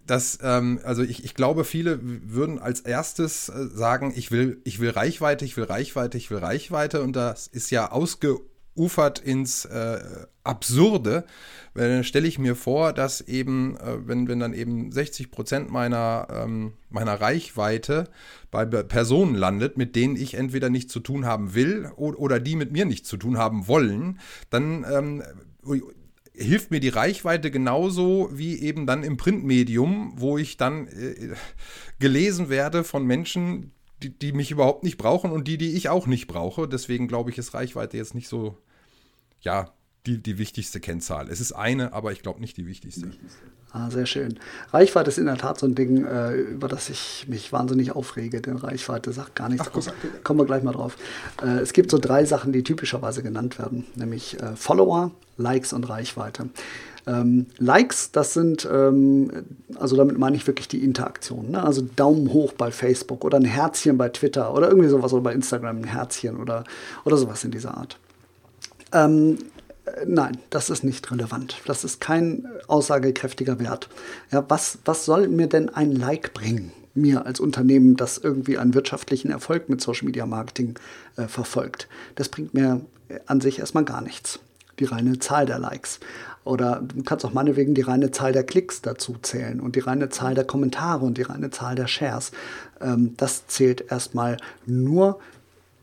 [0.05, 4.79] Dass, ähm, also ich, ich glaube, viele würden als erstes äh, sagen, ich will, ich
[4.79, 9.99] will Reichweite, ich will Reichweite, ich will Reichweite und das ist ja ausgeufert ins äh,
[10.43, 11.23] Absurde.
[11.73, 16.27] Dann stelle ich mir vor, dass eben, äh, wenn, wenn dann eben 60 Prozent meiner,
[16.29, 18.09] ähm, meiner Reichweite
[18.51, 22.55] bei Personen landet, mit denen ich entweder nichts zu tun haben will oder, oder die
[22.57, 25.23] mit mir nichts zu tun haben wollen, dann ähm,
[26.35, 31.35] hilft mir die Reichweite genauso wie eben dann im Printmedium, wo ich dann äh,
[31.99, 36.07] gelesen werde von Menschen, die, die mich überhaupt nicht brauchen und die, die ich auch
[36.07, 36.67] nicht brauche.
[36.67, 38.57] Deswegen glaube ich, ist Reichweite jetzt nicht so,
[39.41, 39.73] ja,
[40.05, 41.29] die, die wichtigste Kennzahl.
[41.29, 43.11] Es ist eine, aber ich glaube nicht die wichtigste.
[43.71, 44.37] Ah, sehr schön.
[44.71, 48.39] Reichweite ist in der Tat so ein Ding, äh, über das ich mich wahnsinnig aufrege,
[48.39, 49.87] denn Reichweite sagt gar nichts Ach, aus.
[50.23, 50.95] Kommen wir gleich mal drauf.
[51.41, 55.89] Äh, es gibt so drei Sachen, die typischerweise genannt werden, nämlich äh, Follower, Likes und
[55.89, 56.49] Reichweite.
[57.07, 59.31] Ähm, Likes, das sind, ähm,
[59.75, 61.51] also damit meine ich wirklich die Interaktion.
[61.51, 61.63] Ne?
[61.63, 65.33] Also Daumen hoch bei Facebook oder ein Herzchen bei Twitter oder irgendwie sowas oder bei
[65.33, 66.63] Instagram ein Herzchen oder,
[67.05, 67.97] oder sowas in dieser Art.
[68.93, 69.39] Ähm,
[70.05, 71.57] Nein, das ist nicht relevant.
[71.65, 73.89] Das ist kein aussagekräftiger Wert.
[74.31, 76.71] Ja, was, was soll mir denn ein Like bringen?
[76.93, 80.75] Mir als Unternehmen, das irgendwie einen wirtschaftlichen Erfolg mit Social Media Marketing
[81.17, 81.87] äh, verfolgt.
[82.15, 82.81] Das bringt mir
[83.25, 84.39] an sich erstmal gar nichts.
[84.79, 85.99] Die reine Zahl der Likes.
[86.45, 90.09] Oder du kannst auch meinetwegen die reine Zahl der Klicks dazu zählen und die reine
[90.09, 92.31] Zahl der Kommentare und die reine Zahl der Shares.
[92.81, 95.19] Ähm, das zählt erstmal nur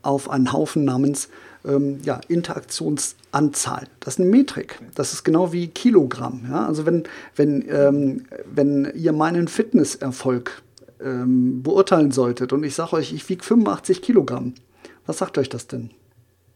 [0.01, 1.29] auf einen Haufen namens
[1.65, 3.87] ähm, ja, Interaktionsanzahl.
[3.99, 4.79] Das ist eine Metrik.
[4.95, 6.45] Das ist genau wie Kilogramm.
[6.49, 6.65] Ja?
[6.65, 7.03] Also wenn,
[7.35, 10.61] wenn, ähm, wenn ihr meinen Fitnesserfolg
[11.01, 14.53] ähm, beurteilen solltet und ich sage euch, ich wiege 85 Kilogramm,
[15.05, 15.91] was sagt euch das denn?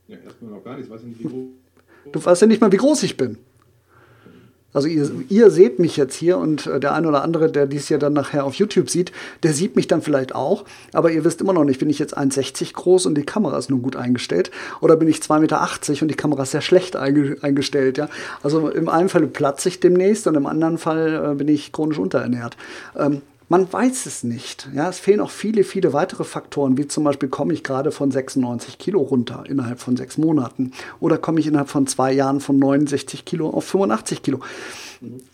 [0.08, 0.90] Ja, erstmal noch gar nichts.
[0.90, 1.48] Weiß nicht, wie groß.
[2.12, 3.38] Du weißt ja nicht mal, wie groß ich bin.
[4.76, 7.88] Also ihr, ihr seht mich jetzt hier und äh, der ein oder andere, der dies
[7.88, 10.66] ja dann nachher auf YouTube sieht, der sieht mich dann vielleicht auch.
[10.92, 13.70] Aber ihr wisst immer noch nicht, bin ich jetzt 1,60 groß und die Kamera ist
[13.70, 17.98] nun gut eingestellt oder bin ich 2,80 Meter und die Kamera ist sehr schlecht eingestellt.
[17.98, 18.10] Ja?
[18.44, 21.98] Also im einen Fall platze ich demnächst und im anderen Fall äh, bin ich chronisch
[21.98, 22.58] unterernährt.
[22.98, 24.70] Ähm, man weiß es nicht.
[24.74, 28.10] Ja, es fehlen auch viele, viele weitere Faktoren, wie zum Beispiel komme ich gerade von
[28.10, 32.58] 96 Kilo runter innerhalb von sechs Monaten oder komme ich innerhalb von zwei Jahren von
[32.58, 34.40] 69 Kilo auf 85 Kilo.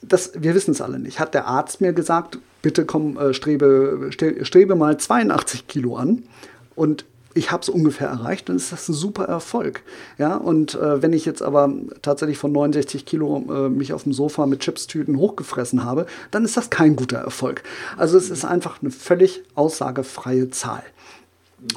[0.01, 1.19] Das, wir wissen es alle nicht.
[1.19, 6.23] Hat der Arzt mir gesagt, bitte komm, äh, strebe, strebe mal 82 Kilo an
[6.75, 9.83] und ich habe es ungefähr erreicht, dann ist das ein super Erfolg.
[10.17, 14.13] Ja, und äh, wenn ich jetzt aber tatsächlich von 69 Kilo äh, mich auf dem
[14.13, 17.63] Sofa mit Chipstüten hochgefressen habe, dann ist das kein guter Erfolg.
[17.97, 20.83] Also es ist einfach eine völlig aussagefreie Zahl.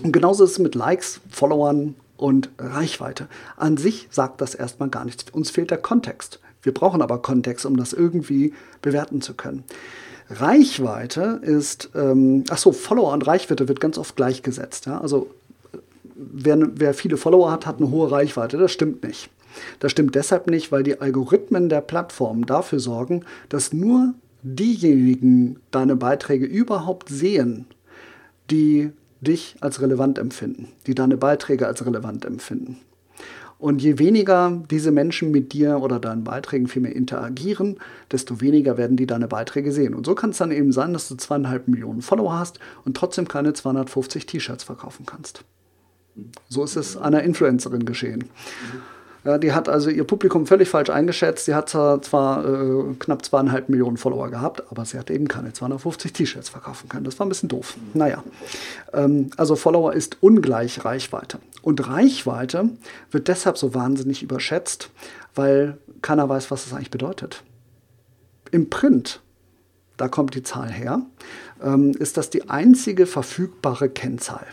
[0.02, 3.28] Und genauso ist es mit Likes, Followern und Reichweite.
[3.56, 5.24] An sich sagt das erstmal gar nichts.
[5.32, 6.40] Uns fehlt der Kontext.
[6.62, 9.64] Wir brauchen aber Kontext, um das irgendwie bewerten zu können.
[10.30, 14.86] Reichweite ist, ähm, ach so, Follower und Reichweite wird ganz oft gleichgesetzt.
[14.86, 15.00] Ja?
[15.00, 15.28] Also
[16.14, 18.56] wer, wer viele Follower hat, hat eine hohe Reichweite.
[18.56, 19.30] Das stimmt nicht.
[19.78, 25.96] Das stimmt deshalb nicht, weil die Algorithmen der Plattform dafür sorgen, dass nur diejenigen deine
[25.96, 27.66] Beiträge überhaupt sehen,
[28.50, 32.78] die dich als relevant empfinden, die deine Beiträge als relevant empfinden.
[33.58, 37.78] Und je weniger diese Menschen mit dir oder deinen Beiträgen vielmehr interagieren,
[38.12, 39.94] desto weniger werden die deine Beiträge sehen.
[39.94, 43.26] Und so kann es dann eben sein, dass du zweieinhalb Millionen Follower hast und trotzdem
[43.26, 45.44] keine 250 T-Shirts verkaufen kannst.
[46.48, 48.30] So ist es einer Influencerin geschehen.
[49.24, 51.46] Ja, die hat also ihr Publikum völlig falsch eingeschätzt.
[51.46, 56.12] Sie hat zwar, äh, knapp zweieinhalb Millionen Follower gehabt, aber sie hat eben keine 250
[56.12, 57.04] T-Shirts verkaufen können.
[57.04, 57.76] Das war ein bisschen doof.
[57.94, 58.22] Naja,
[58.92, 61.38] ähm, also Follower ist ungleich Reichweite.
[61.62, 62.68] Und Reichweite
[63.10, 64.90] wird deshalb so wahnsinnig überschätzt,
[65.34, 67.42] weil keiner weiß, was das eigentlich bedeutet.
[68.50, 69.22] Im Print,
[69.96, 71.00] da kommt die Zahl her,
[71.62, 74.46] ähm, ist das die einzige verfügbare Kennzahl.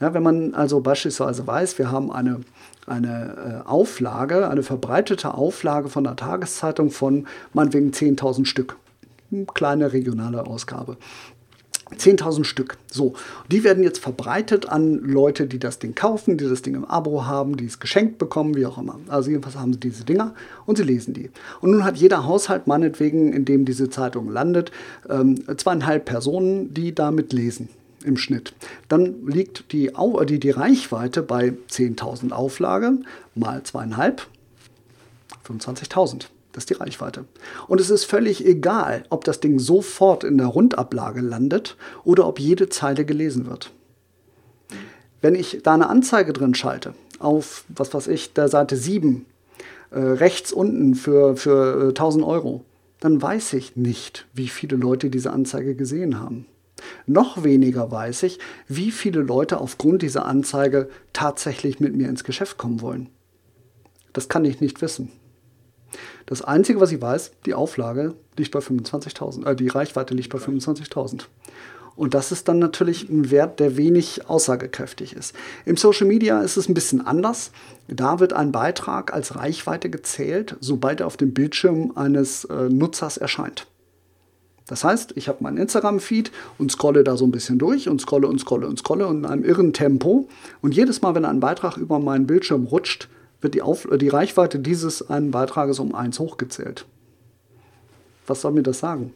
[0.00, 2.40] Ja, wenn man also beispielsweise weiß, wir haben eine,
[2.86, 8.76] eine äh, Auflage, eine verbreitete Auflage von einer Tageszeitung von meinetwegen 10.000 Stück.
[9.32, 10.98] Eine kleine regionale Ausgabe.
[11.96, 12.76] 10.000 Stück.
[12.90, 13.14] So,
[13.50, 17.24] die werden jetzt verbreitet an Leute, die das Ding kaufen, die das Ding im Abo
[17.24, 18.98] haben, die es geschenkt bekommen, wie auch immer.
[19.08, 20.34] Also jedenfalls haben sie diese Dinger
[20.66, 21.30] und sie lesen die.
[21.60, 24.72] Und nun hat jeder Haushalt meinetwegen, in dem diese Zeitung landet,
[25.08, 27.68] ähm, zweieinhalb Personen, die damit lesen
[28.06, 28.54] im Schnitt.
[28.88, 29.90] Dann liegt die,
[30.28, 32.98] die, die Reichweite bei 10.000 Auflage
[33.34, 34.26] mal zweieinhalb,
[35.46, 36.26] 25.000.
[36.52, 37.26] Das ist die Reichweite.
[37.68, 42.40] Und es ist völlig egal, ob das Ding sofort in der Rundablage landet oder ob
[42.40, 43.72] jede Zeile gelesen wird.
[45.20, 49.26] Wenn ich da eine Anzeige drin schalte, auf, was weiß ich, der Seite 7,
[49.90, 52.64] äh, rechts unten für, für äh, 1000 Euro,
[53.00, 56.46] dann weiß ich nicht, wie viele Leute diese Anzeige gesehen haben.
[57.06, 62.58] Noch weniger weiß ich, wie viele Leute aufgrund dieser Anzeige tatsächlich mit mir ins Geschäft
[62.58, 63.08] kommen wollen.
[64.12, 65.12] Das kann ich nicht wissen.
[66.26, 70.38] Das Einzige, was ich weiß, die Auflage liegt bei 25.000, äh, die Reichweite liegt bei
[70.38, 71.26] 25.000.
[71.94, 75.34] Und das ist dann natürlich ein Wert, der wenig aussagekräftig ist.
[75.64, 77.52] Im Social Media ist es ein bisschen anders.
[77.88, 83.16] Da wird ein Beitrag als Reichweite gezählt, sobald er auf dem Bildschirm eines äh, Nutzers
[83.16, 83.66] erscheint.
[84.66, 88.26] Das heißt, ich habe meinen Instagram-Feed und scrolle da so ein bisschen durch und scrolle
[88.26, 90.28] und scrolle und scrolle in einem irren Tempo.
[90.60, 93.08] Und jedes Mal, wenn ein Beitrag über meinen Bildschirm rutscht,
[93.40, 96.86] wird die, Auf die Reichweite dieses einen Beitrages um 1 hochgezählt.
[98.26, 99.12] Was soll mir das sagen?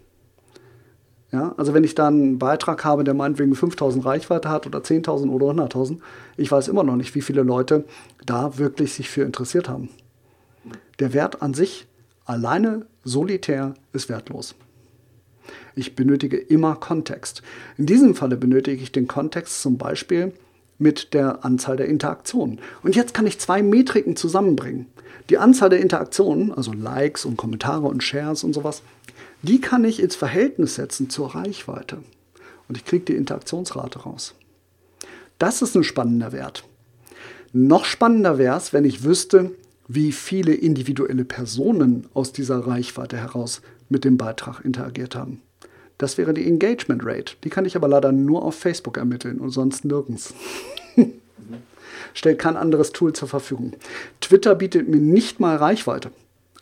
[1.33, 5.31] Ja, also wenn ich da einen Beitrag habe, der meinetwegen 5000 Reichweite hat oder 10.000
[5.31, 5.99] oder 100.000,
[6.37, 7.85] ich weiß immer noch nicht, wie viele Leute
[8.27, 9.91] da wirklich sich für interessiert haben.
[10.99, 11.87] Der Wert an sich
[12.25, 14.55] alleine solitär ist wertlos.
[15.81, 17.41] Ich benötige immer Kontext.
[17.79, 20.35] In diesem Falle benötige ich den Kontext zum Beispiel
[20.77, 22.61] mit der Anzahl der Interaktionen.
[22.83, 24.89] Und jetzt kann ich zwei Metriken zusammenbringen.
[25.31, 28.83] Die Anzahl der Interaktionen, also Likes und Kommentare und Shares und sowas,
[29.41, 31.97] die kann ich ins Verhältnis setzen zur Reichweite.
[32.69, 34.35] Und ich kriege die Interaktionsrate raus.
[35.39, 36.65] Das ist ein spannender Wert.
[37.55, 39.53] Noch spannender wäre es, wenn ich wüsste,
[39.89, 45.41] wie viele individuelle Personen aus dieser Reichweite heraus mit dem Beitrag interagiert haben.
[46.01, 47.35] Das wäre die Engagement Rate.
[47.45, 50.33] Die kann ich aber leider nur auf Facebook ermitteln und sonst nirgends.
[52.15, 53.75] Stellt kein anderes Tool zur Verfügung.
[54.23, 56.11] Twitter bietet mir nicht mal Reichweite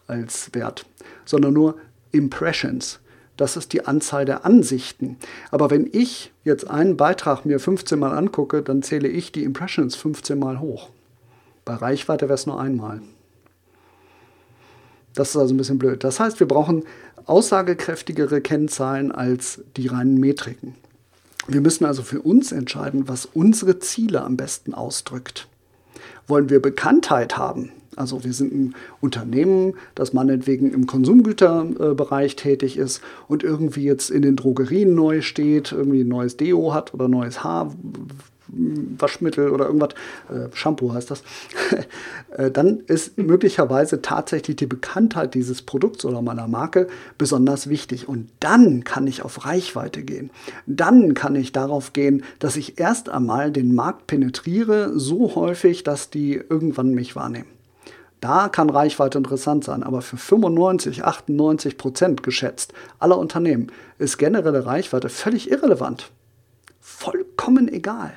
[0.08, 0.86] als Wert,
[1.24, 1.76] sondern nur
[2.10, 2.98] Impressions.
[3.36, 5.18] Das ist die Anzahl der Ansichten.
[5.52, 9.94] Aber wenn ich jetzt einen Beitrag mir 15 Mal angucke, dann zähle ich die Impressions
[9.94, 10.90] 15 Mal hoch.
[11.64, 13.02] Bei Reichweite wäre es nur einmal.
[15.14, 16.02] Das ist also ein bisschen blöd.
[16.02, 16.84] Das heißt, wir brauchen
[17.28, 20.74] aussagekräftigere Kennzahlen als die reinen Metriken.
[21.46, 25.48] Wir müssen also für uns entscheiden, was unsere Ziele am besten ausdrückt.
[26.26, 27.72] Wollen wir Bekanntheit haben?
[27.96, 34.22] Also wir sind ein Unternehmen, das meinetwegen im Konsumgüterbereich tätig ist und irgendwie jetzt in
[34.22, 37.74] den Drogerien neu steht, irgendwie ein neues Deo hat oder neues Haar,
[38.48, 39.90] Waschmittel oder irgendwas,
[40.30, 41.22] äh, Shampoo heißt das,
[42.36, 48.08] äh, dann ist möglicherweise tatsächlich die Bekanntheit dieses Produkts oder meiner Marke besonders wichtig.
[48.08, 50.30] Und dann kann ich auf Reichweite gehen.
[50.66, 56.10] Dann kann ich darauf gehen, dass ich erst einmal den Markt penetriere, so häufig, dass
[56.10, 57.58] die irgendwann mich wahrnehmen.
[58.20, 64.66] Da kann Reichweite interessant sein, aber für 95, 98 Prozent geschätzt aller Unternehmen ist generelle
[64.66, 66.10] Reichweite völlig irrelevant.
[66.80, 68.12] Vollkommen egal.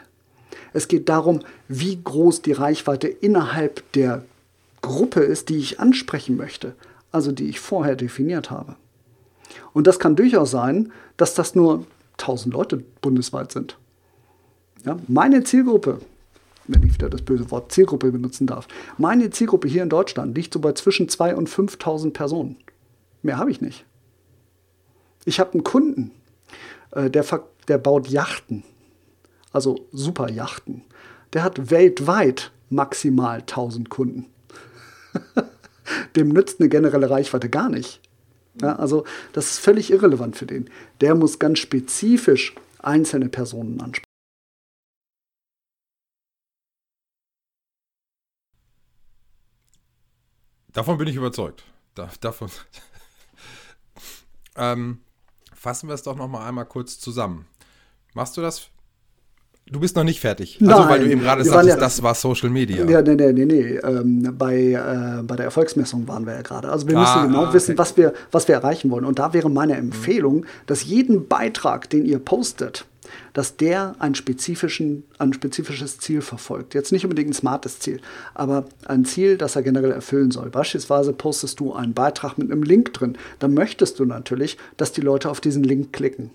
[0.74, 4.24] Es geht darum, wie groß die Reichweite innerhalb der
[4.82, 6.76] Gruppe ist, die ich ansprechen möchte,
[7.12, 8.76] also die ich vorher definiert habe.
[9.74, 13.78] Und das kann durchaus sein, dass das nur 1000 Leute bundesweit sind.
[14.86, 16.00] Ja, meine Zielgruppe,
[16.68, 20.54] wenn ich wieder das böse Wort Zielgruppe benutzen darf, meine Zielgruppe hier in Deutschland liegt
[20.54, 22.58] so bei zwischen 2.000 und 5.000 Personen.
[23.22, 23.86] Mehr habe ich nicht.
[25.26, 26.12] Ich habe einen Kunden,
[26.92, 27.26] äh, der,
[27.68, 28.64] der baut Yachten
[29.52, 30.84] also Superjachten,
[31.34, 34.28] der hat weltweit maximal 1000 Kunden.
[36.16, 38.02] Dem nützt eine generelle Reichweite gar nicht.
[38.62, 40.70] Ja, also das ist völlig irrelevant für den.
[41.00, 44.06] Der muss ganz spezifisch einzelne Personen ansprechen.
[50.74, 51.66] Davon bin ich überzeugt.
[51.96, 52.50] Da, davon.
[54.56, 55.02] ähm,
[55.54, 57.46] fassen wir es doch noch mal einmal kurz zusammen.
[58.14, 58.70] Machst du das
[59.72, 60.58] Du bist noch nicht fertig.
[60.60, 62.84] Nein, also, weil du eben gerade sagtest, ja, das war Social Media.
[62.84, 63.78] Ja, nee, nee, nee, nee.
[63.78, 66.70] Ähm, bei, äh, bei der Erfolgsmessung waren wir ja gerade.
[66.70, 69.06] Also wir müssen ah, genau ah, wissen, was wir, was wir erreichen wollen.
[69.06, 72.86] Und da wäre meine Empfehlung, dass jeden Beitrag, den ihr postet,
[73.32, 76.74] dass der ein, spezifischen, ein spezifisches Ziel verfolgt.
[76.74, 78.02] Jetzt nicht unbedingt ein smartes Ziel,
[78.34, 80.50] aber ein Ziel, das er generell erfüllen soll.
[80.50, 83.18] Beispielsweise postest du einen Beitrag mit einem Link drin.
[83.40, 86.32] Dann möchtest du natürlich, dass die Leute auf diesen Link klicken.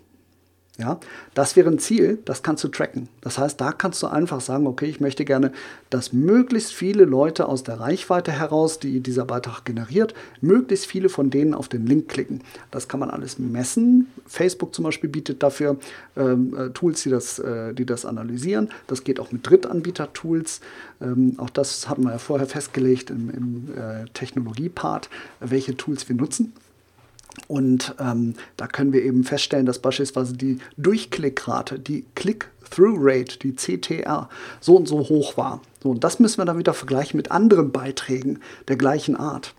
[0.78, 1.00] Ja,
[1.32, 3.08] das wäre ein Ziel, das kannst du tracken.
[3.22, 5.52] Das heißt, da kannst du einfach sagen, okay, ich möchte gerne,
[5.88, 10.12] dass möglichst viele Leute aus der Reichweite heraus, die dieser Beitrag generiert,
[10.42, 12.42] möglichst viele von denen auf den Link klicken.
[12.70, 14.08] Das kann man alles messen.
[14.26, 15.78] Facebook zum Beispiel bietet dafür
[16.14, 18.68] ähm, äh, Tools, die das, äh, die das analysieren.
[18.86, 20.60] Das geht auch mit Drittanbieter-Tools.
[21.00, 25.08] Ähm, auch das hatten wir ja vorher festgelegt im, im äh, Technologie-Part,
[25.40, 26.52] welche Tools wir nutzen.
[27.48, 34.28] Und ähm, da können wir eben feststellen, dass beispielsweise die Durchklickrate, die Click-Through-Rate, die CTR,
[34.60, 35.60] so und so hoch war.
[35.82, 39.54] So, und das müssen wir dann wieder vergleichen mit anderen Beiträgen der gleichen Art.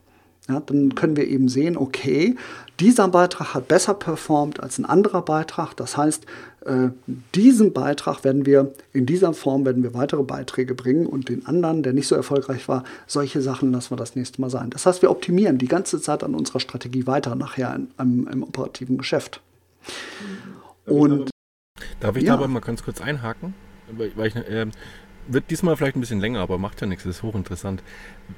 [0.50, 2.36] Ja, dann können wir eben sehen, okay,
[2.80, 5.76] dieser Beitrag hat besser performt als ein anderer Beitrag.
[5.76, 6.26] Das heißt,
[6.66, 6.90] äh,
[7.36, 11.84] diesen Beitrag werden wir in dieser Form werden wir weitere Beiträge bringen und den anderen,
[11.84, 14.70] der nicht so erfolgreich war, solche Sachen lassen wir das nächste Mal sein.
[14.70, 18.44] Das heißt, wir optimieren die ganze Zeit an unserer Strategie weiter nachher in, im, im
[18.44, 19.42] operativen Geschäft.
[20.86, 21.30] Und
[22.00, 22.30] Darf ich ja.
[22.30, 23.54] da aber mal ganz kurz einhaken?
[23.92, 24.66] Weil ich, äh,
[25.28, 27.84] wird diesmal vielleicht ein bisschen länger, aber macht ja nichts, das ist hochinteressant.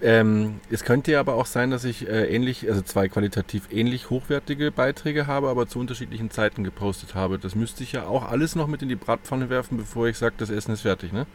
[0.01, 4.09] Ähm, es könnte ja aber auch sein, dass ich äh, ähnlich, also zwei qualitativ ähnlich
[4.09, 7.39] hochwertige Beiträge habe, aber zu unterschiedlichen Zeiten gepostet habe.
[7.39, 10.35] Das müsste ich ja auch alles noch mit in die Bratpfanne werfen, bevor ich sage,
[10.37, 11.25] das Essen ist fertig, ne?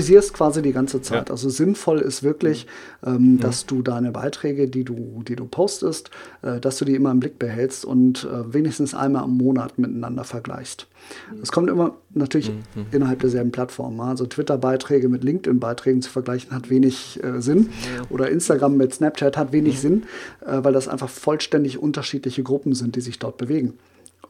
[0.00, 1.28] Analysierst quasi die ganze Zeit.
[1.28, 1.32] Ja.
[1.32, 2.66] Also sinnvoll ist wirklich,
[3.04, 3.46] ähm, ja.
[3.46, 6.10] dass du deine Beiträge, die du, die du postest,
[6.42, 10.24] äh, dass du die immer im Blick behältst und äh, wenigstens einmal im Monat miteinander
[10.24, 10.86] vergleichst.
[11.42, 12.86] Es kommt immer natürlich mhm.
[12.90, 14.00] innerhalb derselben Plattform.
[14.00, 17.70] Also Twitter-Beiträge mit LinkedIn-Beiträgen zu vergleichen hat wenig äh, Sinn.
[18.10, 19.80] Oder Instagram mit Snapchat hat wenig mhm.
[19.80, 20.02] Sinn,
[20.46, 23.74] äh, weil das einfach vollständig unterschiedliche Gruppen sind, die sich dort bewegen.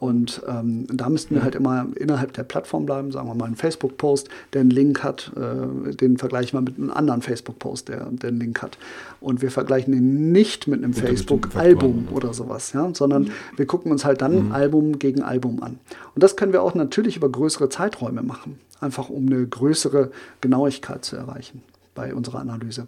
[0.01, 3.57] Und ähm, da müssten wir halt immer innerhalb der Plattform bleiben, sagen wir mal einen
[3.57, 8.31] Facebook-Post, der einen Link hat, äh, den vergleichen wir mit einem anderen Facebook-Post, der, der
[8.31, 8.79] einen Link hat.
[9.21, 12.91] Und wir vergleichen den nicht mit einem Facebook-Album oder sowas, ja?
[12.95, 13.31] sondern mhm.
[13.57, 14.53] wir gucken uns halt dann mhm.
[14.53, 15.79] Album gegen Album an.
[16.15, 21.05] Und das können wir auch natürlich über größere Zeiträume machen, einfach um eine größere Genauigkeit
[21.05, 21.61] zu erreichen
[21.95, 22.87] bei unserer Analyse.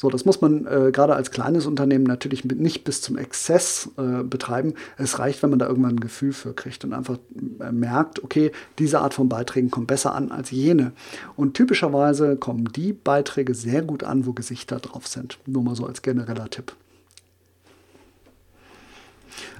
[0.00, 4.22] So, das muss man äh, gerade als kleines Unternehmen natürlich nicht bis zum Exzess äh,
[4.22, 4.72] betreiben.
[4.96, 7.18] Es reicht, wenn man da irgendwann ein Gefühl für kriegt und einfach
[7.60, 10.92] äh, merkt, okay, diese Art von Beiträgen kommt besser an als jene.
[11.36, 15.38] Und typischerweise kommen die Beiträge sehr gut an, wo Gesichter drauf sind.
[15.44, 16.72] Nur mal so als genereller Tipp.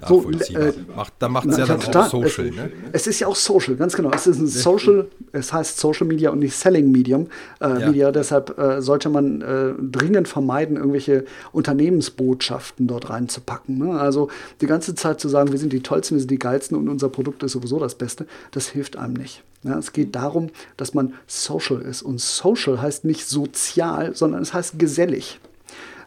[0.06, 2.46] So, äh, macht, da macht es ja dann auch Social.
[2.46, 2.72] Es, ne?
[2.92, 4.11] es ist ja auch Social, ganz genau.
[4.12, 7.28] Es ist ein Social, es heißt Social Media und nicht Selling Medium
[7.61, 7.87] äh, ja.
[7.87, 8.12] Media.
[8.12, 13.78] Deshalb äh, sollte man äh, dringend vermeiden, irgendwelche Unternehmensbotschaften dort reinzupacken.
[13.78, 13.98] Ne?
[13.98, 14.28] Also
[14.61, 17.09] die ganze Zeit zu sagen, wir sind die tollsten, wir sind die geilsten und unser
[17.09, 19.42] Produkt ist sowieso das Beste, das hilft einem nicht.
[19.62, 22.02] Ja, es geht darum, dass man social ist.
[22.02, 25.38] Und social heißt nicht sozial, sondern es heißt gesellig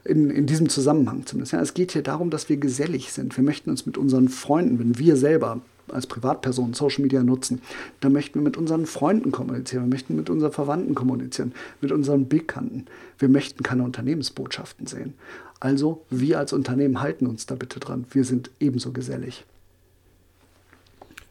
[0.05, 1.53] in, in diesem Zusammenhang zumindest.
[1.53, 3.35] Ja, es geht hier darum, dass wir gesellig sind.
[3.37, 7.61] Wir möchten uns mit unseren Freunden, wenn wir selber als Privatpersonen Social Media nutzen,
[7.99, 12.29] dann möchten wir mit unseren Freunden kommunizieren, wir möchten mit unseren Verwandten kommunizieren, mit unseren
[12.29, 12.85] Bekannten.
[13.19, 15.13] Wir möchten keine Unternehmensbotschaften sehen.
[15.59, 18.05] Also wir als Unternehmen halten uns da bitte dran.
[18.11, 19.45] Wir sind ebenso gesellig.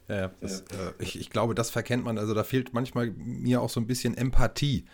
[0.08, 0.64] Ja, das, äh,
[0.98, 2.18] ich, ich, glaube, das verkennt man.
[2.18, 4.85] Also da fehlt manchmal mir auch so ein bisschen Empathie,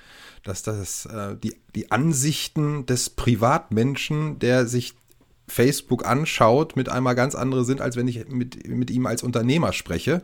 [0.45, 4.95] dass das äh, die, die Ansichten des Privatmenschen, der sich
[5.49, 9.73] Facebook anschaut, mit einmal ganz andere sind, als wenn ich mit, mit ihm als Unternehmer
[9.73, 10.23] spreche,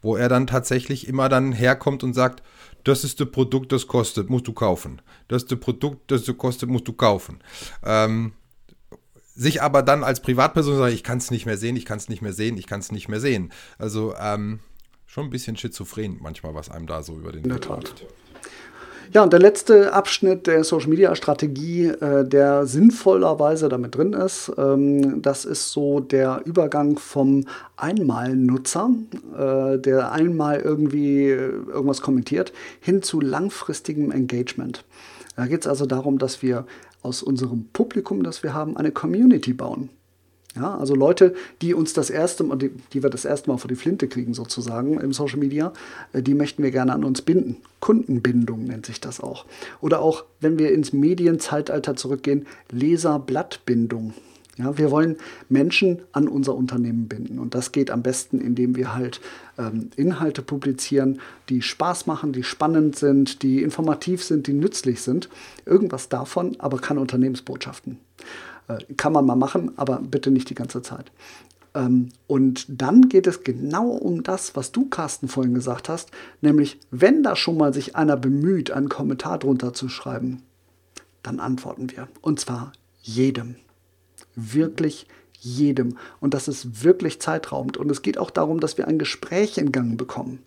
[0.00, 2.42] wo er dann tatsächlich immer dann herkommt und sagt,
[2.84, 5.00] das ist das Produkt, das kostet, musst du kaufen.
[5.28, 7.38] Das ist das Produkt, das kostet, musst du kaufen.
[7.84, 8.32] Ähm,
[9.34, 12.08] sich aber dann als Privatperson sagen, ich kann es nicht mehr sehen, ich kann es
[12.08, 13.52] nicht mehr sehen, ich kann es nicht mehr sehen.
[13.78, 14.60] Also ähm,
[15.06, 18.06] schon ein bisschen schizophren manchmal, was einem da so über den Weg läuft.
[19.10, 24.52] Ja, und der letzte Abschnitt der Social Media Strategie, äh, der sinnvollerweise damit drin ist,
[24.56, 27.44] ähm, das ist so der Übergang vom
[27.76, 28.90] Einmalnutzer,
[29.36, 34.84] äh, der einmal irgendwie äh, irgendwas kommentiert, hin zu langfristigem Engagement.
[35.36, 36.66] Da geht es also darum, dass wir
[37.02, 39.90] aus unserem Publikum, das wir haben, eine Community bauen.
[40.54, 43.68] Ja, also Leute, die uns das erste Mal, die, die wir das erste Mal vor
[43.68, 45.72] die Flinte kriegen, sozusagen im Social Media,
[46.12, 47.56] äh, die möchten wir gerne an uns binden.
[47.80, 49.46] Kundenbindung nennt sich das auch.
[49.80, 54.12] Oder auch, wenn wir ins Medienzeitalter zurückgehen, Leserblattbindung.
[54.58, 55.16] Ja, wir wollen
[55.48, 57.38] Menschen an unser Unternehmen binden.
[57.38, 59.22] Und das geht am besten, indem wir halt
[59.56, 65.30] ähm, Inhalte publizieren, die Spaß machen, die spannend sind, die informativ sind, die nützlich sind.
[65.64, 67.98] Irgendwas davon, aber keine Unternehmensbotschaften.
[68.68, 71.10] Äh, kann man mal machen, aber bitte nicht die ganze Zeit.
[71.74, 76.10] Ähm, und dann geht es genau um das, was du, Carsten, vorhin gesagt hast,
[76.40, 80.42] nämlich wenn da schon mal sich einer bemüht, einen Kommentar drunter zu schreiben,
[81.22, 82.08] dann antworten wir.
[82.20, 83.56] Und zwar jedem.
[84.34, 85.06] Wirklich
[85.38, 85.98] jedem.
[86.20, 87.76] Und das ist wirklich zeitraubend.
[87.76, 90.40] Und es geht auch darum, dass wir ein Gespräch in Gang bekommen.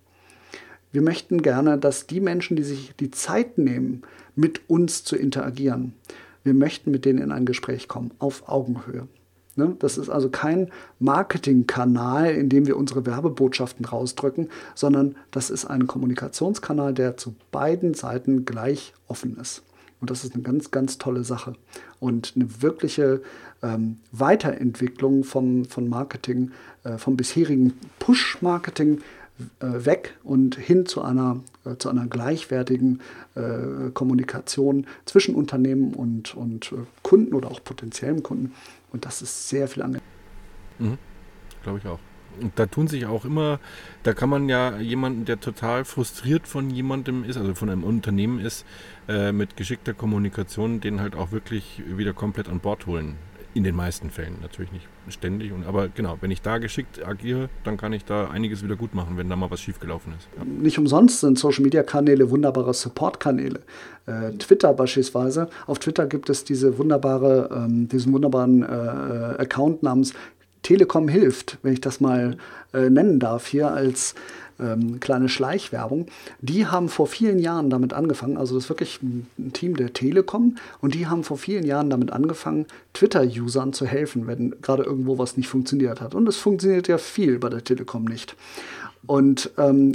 [0.92, 4.04] Wir möchten gerne, dass die Menschen, die sich die Zeit nehmen,
[4.36, 5.94] mit uns zu interagieren,
[6.46, 9.08] wir möchten mit denen in ein Gespräch kommen, auf Augenhöhe.
[9.56, 9.76] Ne?
[9.80, 10.70] Das ist also kein
[11.00, 17.94] Marketingkanal, in dem wir unsere Werbebotschaften rausdrücken, sondern das ist ein Kommunikationskanal, der zu beiden
[17.94, 19.64] Seiten gleich offen ist.
[20.02, 21.56] Und das ist eine ganz, ganz tolle Sache.
[22.00, 23.22] Und eine wirkliche
[23.64, 26.52] ähm, Weiterentwicklung vom, von Marketing,
[26.84, 29.02] äh, vom bisherigen Push-Marketing
[29.60, 33.02] weg und hin zu einer, äh, zu einer gleichwertigen
[33.36, 38.54] äh, Kommunikation zwischen Unternehmen und, und äh, Kunden oder auch potenziellen Kunden.
[38.92, 40.06] Und das ist sehr viel angenehmer.
[40.80, 40.98] Mhm.
[41.64, 42.00] Glaube ich auch.
[42.42, 43.60] Und da tun sich auch immer,
[44.04, 48.40] da kann man ja jemanden, der total frustriert von jemandem ist, also von einem Unternehmen
[48.40, 48.66] ist,
[49.08, 53.16] äh, mit geschickter Kommunikation den halt auch wirklich wieder komplett an Bord holen.
[53.56, 55.54] In den meisten Fällen, natürlich nicht ständig.
[55.54, 58.94] Und, aber genau, wenn ich da geschickt agiere, dann kann ich da einiges wieder gut
[58.94, 60.28] machen, wenn da mal was schiefgelaufen ist.
[60.38, 60.44] Ja.
[60.44, 63.62] Nicht umsonst sind Social-Media-Kanäle wunderbare Support-Kanäle.
[64.08, 65.50] Äh, Twitter beispielsweise.
[65.68, 68.66] Auf Twitter gibt es diese wunderbare, ähm, diesen wunderbaren äh,
[69.42, 70.14] Account namens
[70.62, 72.38] Telekom hilft, wenn ich das mal
[72.74, 74.16] äh, nennen darf, hier als
[74.60, 76.08] ähm, kleine Schleichwerbung.
[76.42, 80.56] Die haben vor vielen Jahren damit angefangen, also das ist wirklich ein Team der Telekom,
[80.82, 85.38] und die haben vor vielen Jahren damit angefangen, Twitter-Usern zu helfen, wenn gerade irgendwo was
[85.38, 86.16] nicht funktioniert hat.
[86.16, 88.36] Und es funktioniert ja viel bei der Telekom nicht.
[89.06, 89.94] Und ähm,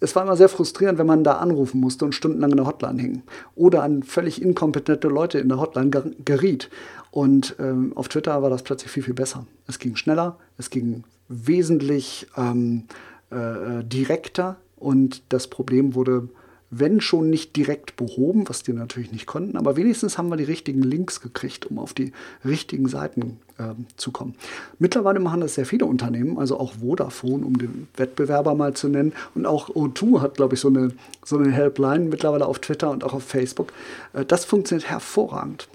[0.00, 3.00] es war immer sehr frustrierend, wenn man da anrufen musste und stundenlang in der Hotline
[3.00, 3.22] hing.
[3.56, 5.90] Oder an völlig inkompetente Leute in der Hotline
[6.24, 6.70] geriet.
[7.10, 9.46] Und ähm, auf Twitter war das plötzlich viel, viel besser.
[9.66, 12.84] Es ging schneller, es ging wesentlich ähm,
[13.32, 16.28] äh, direkter und das Problem wurde,
[16.74, 20.44] wenn schon nicht direkt behoben, was die natürlich nicht konnten, aber wenigstens haben wir die
[20.44, 22.12] richtigen Links gekriegt, um auf die
[22.46, 24.34] richtigen Seiten äh, zu kommen.
[24.78, 29.12] Mittlerweile machen das sehr viele Unternehmen, also auch Vodafone, um den Wettbewerber mal zu nennen.
[29.34, 33.04] Und auch O2 hat, glaube ich, so eine, so eine Helpline mittlerweile auf Twitter und
[33.04, 33.70] auch auf Facebook.
[34.14, 35.68] Äh, das funktioniert hervorragend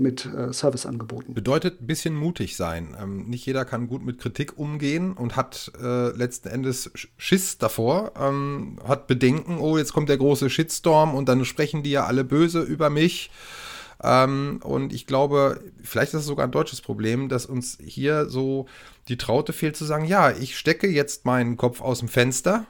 [0.00, 1.34] mit äh, Serviceangeboten.
[1.34, 2.96] Bedeutet ein bisschen mutig sein.
[3.00, 8.12] Ähm, nicht jeder kann gut mit Kritik umgehen und hat äh, letzten Endes Schiss davor,
[8.18, 12.24] ähm, hat Bedenken, oh, jetzt kommt der große Shitstorm und dann sprechen die ja alle
[12.24, 13.30] böse über mich.
[14.02, 18.66] Ähm, und ich glaube, vielleicht ist es sogar ein deutsches Problem, dass uns hier so
[19.08, 22.66] die Traute fehlt zu sagen, ja, ich stecke jetzt meinen Kopf aus dem Fenster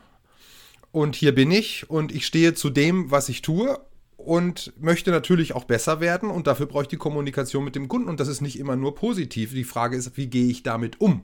[0.92, 3.78] und hier bin ich und ich stehe zu dem, was ich tue
[4.26, 8.08] und möchte natürlich auch besser werden und dafür brauche ich die Kommunikation mit dem Kunden
[8.08, 9.52] und das ist nicht immer nur positiv.
[9.52, 11.22] Die Frage ist, wie gehe ich damit um?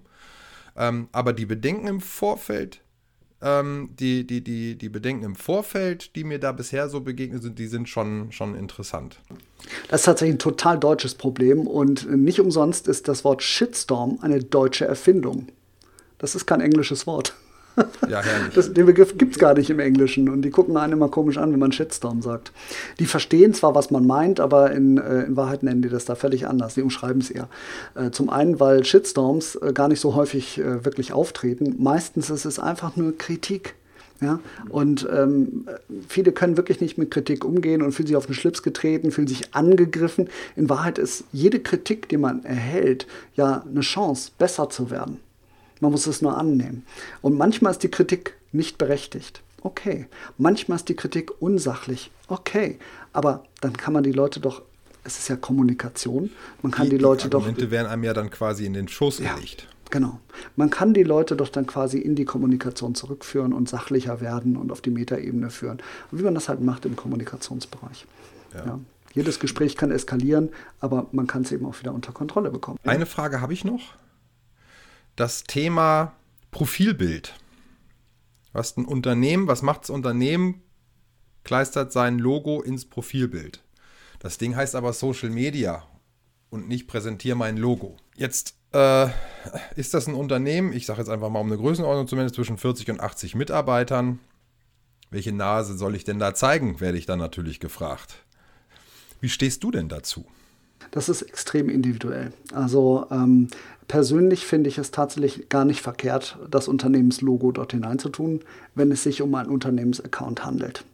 [0.77, 2.81] Ähm, aber die Bedenken im Vorfeld,
[3.43, 7.59] ähm, die, die, die, die Bedenken im Vorfeld, die mir da bisher so begegnet sind,
[7.59, 9.19] die sind schon, schon interessant.
[9.89, 14.39] Das ist tatsächlich ein total deutsches Problem und nicht umsonst ist das Wort Shitstorm eine
[14.45, 15.49] deutsche Erfindung.
[16.19, 17.35] Das ist kein englisches Wort.
[18.09, 18.55] Ja, herrlich.
[18.55, 21.39] Das, den Begriff gibt es gar nicht im Englischen und die gucken einen immer komisch
[21.39, 22.53] an, wenn man Shitstorm sagt.
[22.99, 26.15] Die verstehen zwar, was man meint, aber in, äh, in Wahrheit nennen die das da
[26.15, 26.75] völlig anders.
[26.75, 27.49] Die umschreiben es eher.
[27.95, 31.77] Äh, zum einen, weil Shitstorms äh, gar nicht so häufig äh, wirklich auftreten.
[31.79, 33.75] Meistens ist es einfach nur Kritik.
[34.21, 34.41] Ja?
[34.69, 35.67] Und ähm,
[36.09, 39.29] viele können wirklich nicht mit Kritik umgehen und fühlen sich auf den Schlips getreten, fühlen
[39.29, 40.29] sich angegriffen.
[40.57, 45.19] In Wahrheit ist jede Kritik, die man erhält, ja eine Chance, besser zu werden.
[45.83, 46.87] Man muss es nur annehmen.
[47.23, 49.43] Und manchmal ist die Kritik nicht berechtigt.
[49.63, 50.07] Okay.
[50.39, 52.13] Manchmal ist die Kritik unsachlich.
[52.29, 52.79] Okay.
[53.13, 54.63] Aber dann kann man die Leute doch
[55.03, 56.31] es ist ja Kommunikation.
[56.63, 57.71] Man kann die, die Leute die Argumente doch.
[57.73, 59.67] werden einem ja dann quasi in den Schoß ja, gelegt.
[59.91, 60.21] Genau.
[60.55, 64.71] Man kann die Leute doch dann quasi in die Kommunikation zurückführen und sachlicher werden und
[64.71, 65.83] auf die Metaebene führen.
[66.13, 68.07] Wie man das halt macht im Kommunikationsbereich.
[68.55, 68.67] Ja.
[68.67, 68.81] ja.
[69.15, 72.79] Jedes Gespräch kann eskalieren, aber man kann es eben auch wieder unter Kontrolle bekommen.
[72.85, 73.81] Eine Frage habe ich noch
[75.17, 76.15] das Thema
[76.51, 77.35] Profilbild.
[78.53, 80.63] Was ein Unternehmen, was macht das Unternehmen?
[81.45, 83.63] Kleistert sein Logo ins Profilbild.
[84.19, 85.85] Das Ding heißt aber Social Media
[86.51, 87.97] und nicht präsentiere mein Logo.
[88.15, 89.09] Jetzt äh,
[89.75, 92.91] ist das ein Unternehmen, ich sage jetzt einfach mal um eine Größenordnung zumindest zwischen 40
[92.91, 94.21] und 80 Mitarbeitern.
[95.11, 98.25] Welche Nase soll ich denn da zeigen, werde ich dann natürlich gefragt.
[99.21, 100.27] Wie stehst du denn dazu?
[100.91, 102.33] Das ist extrem individuell.
[102.53, 103.49] Also ähm,
[103.89, 108.41] persönlich finde ich es tatsächlich gar nicht verkehrt, das Unternehmenslogo dort hineinzutun,
[108.75, 110.85] wenn es sich um einen Unternehmensaccount handelt.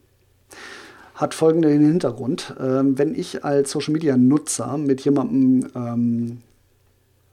[1.14, 2.54] Hat folgenden Hintergrund.
[2.60, 6.38] Ähm, wenn ich als Social Media Nutzer mit jemandem ähm,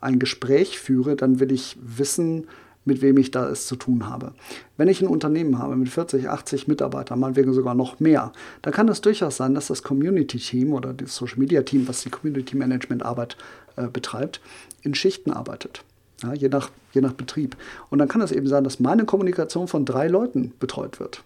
[0.02, 2.48] ein Gespräch führe, dann will ich wissen,
[2.86, 4.34] mit wem ich da es zu tun habe.
[4.78, 8.32] Wenn ich ein Unternehmen habe mit 40, 80 Mitarbeitern, meinetwegen sogar noch mehr,
[8.62, 13.38] dann kann es durchaus sein, dass das Community-Team oder das Social-Media-Team, was die Community-Management-Arbeit
[13.76, 14.40] äh, betreibt,
[14.84, 15.84] in Schichten arbeitet.
[16.24, 17.58] Ja, je, nach, je nach Betrieb.
[17.90, 21.24] Und dann kann es eben sein, dass meine Kommunikation von drei Leuten betreut wird.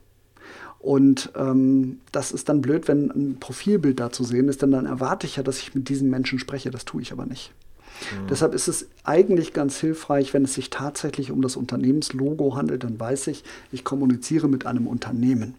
[0.80, 4.86] Und ähm, das ist dann blöd, wenn ein Profilbild da zu sehen ist, denn dann
[4.86, 6.72] erwarte ich ja, dass ich mit diesen Menschen spreche.
[6.72, 7.54] Das tue ich aber nicht.
[8.02, 8.28] Mhm.
[8.28, 13.00] Deshalb ist es eigentlich ganz hilfreich, wenn es sich tatsächlich um das Unternehmenslogo handelt, dann
[13.00, 15.56] weiß ich, ich kommuniziere mit einem Unternehmen.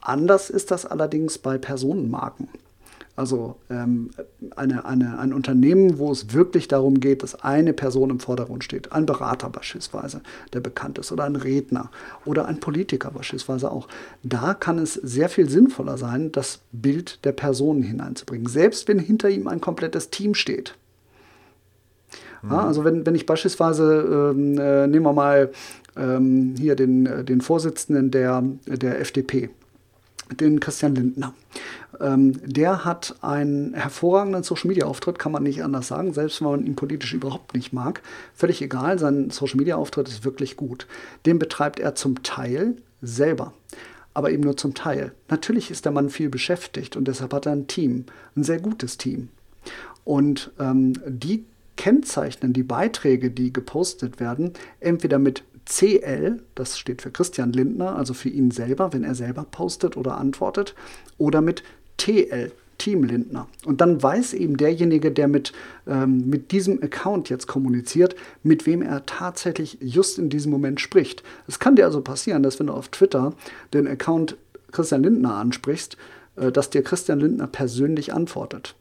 [0.00, 2.48] Anders ist das allerdings bei Personenmarken.
[3.14, 4.10] Also ähm,
[4.56, 8.92] eine, eine, ein Unternehmen, wo es wirklich darum geht, dass eine Person im Vordergrund steht.
[8.92, 10.22] Ein Berater beispielsweise,
[10.54, 11.90] der bekannt ist, oder ein Redner
[12.24, 13.86] oder ein Politiker beispielsweise auch.
[14.22, 19.28] Da kann es sehr viel sinnvoller sein, das Bild der Person hineinzubringen, selbst wenn hinter
[19.28, 20.74] ihm ein komplettes Team steht.
[22.42, 25.50] Ja, also wenn, wenn ich beispielsweise, ähm, äh, nehmen wir mal
[25.96, 29.50] ähm, hier den, äh, den Vorsitzenden der, der FDP,
[30.40, 31.34] den Christian Lindner.
[32.00, 36.74] Ähm, der hat einen hervorragenden Social-Media-Auftritt, kann man nicht anders sagen, selbst wenn man ihn
[36.74, 38.02] politisch überhaupt nicht mag.
[38.34, 40.86] Völlig egal, sein Social-Media-Auftritt ist wirklich gut.
[41.26, 43.52] Den betreibt er zum Teil selber,
[44.14, 45.12] aber eben nur zum Teil.
[45.28, 48.06] Natürlich ist der Mann viel beschäftigt und deshalb hat er ein Team,
[48.36, 49.28] ein sehr gutes Team.
[50.04, 51.44] Und ähm, die
[51.76, 58.14] kennzeichnen die Beiträge, die gepostet werden, entweder mit CL, das steht für Christian Lindner, also
[58.14, 60.74] für ihn selber, wenn er selber postet oder antwortet,
[61.18, 61.62] oder mit
[61.96, 63.46] TL, Team Lindner.
[63.64, 65.52] Und dann weiß eben derjenige, der mit,
[65.86, 71.22] ähm, mit diesem Account jetzt kommuniziert, mit wem er tatsächlich just in diesem Moment spricht.
[71.46, 73.34] Es kann dir also passieren, dass wenn du auf Twitter
[73.72, 74.36] den Account
[74.72, 75.96] Christian Lindner ansprichst,
[76.36, 78.74] äh, dass dir Christian Lindner persönlich antwortet.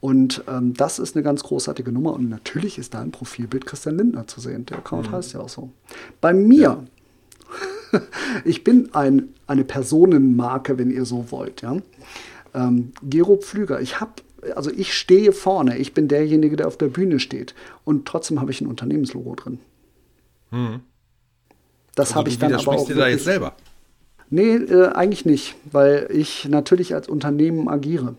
[0.00, 2.12] Und ähm, das ist eine ganz großartige Nummer.
[2.12, 4.66] Und natürlich ist da ein Profilbild Christian Lindner zu sehen.
[4.66, 5.12] Der Account mhm.
[5.12, 5.70] heißt ja auch so.
[6.20, 6.84] Bei mir,
[7.92, 8.00] ja.
[8.44, 11.62] ich bin ein, eine Personenmarke, wenn ihr so wollt.
[11.62, 11.76] Ja?
[12.54, 14.12] Ähm, Gero Pflüger, ich habe
[14.54, 17.54] also ich stehe vorne, ich bin derjenige, der auf der Bühne steht.
[17.84, 19.58] Und trotzdem habe ich ein Unternehmenslogo drin.
[20.50, 20.80] Mhm.
[21.94, 22.86] Das also habe ich dann aber auch.
[22.86, 23.54] dir da jetzt selber?
[24.28, 28.14] Nee, äh, eigentlich nicht, weil ich natürlich als Unternehmen agiere.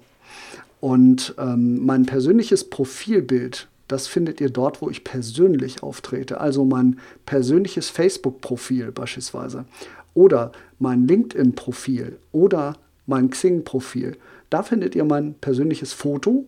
[0.79, 6.39] Und ähm, mein persönliches Profilbild, das findet ihr dort, wo ich persönlich auftrete.
[6.39, 9.65] Also mein persönliches Facebook-Profil beispielsweise.
[10.13, 14.17] Oder mein LinkedIn-Profil oder mein Xing-Profil.
[14.49, 16.45] Da findet ihr mein persönliches Foto.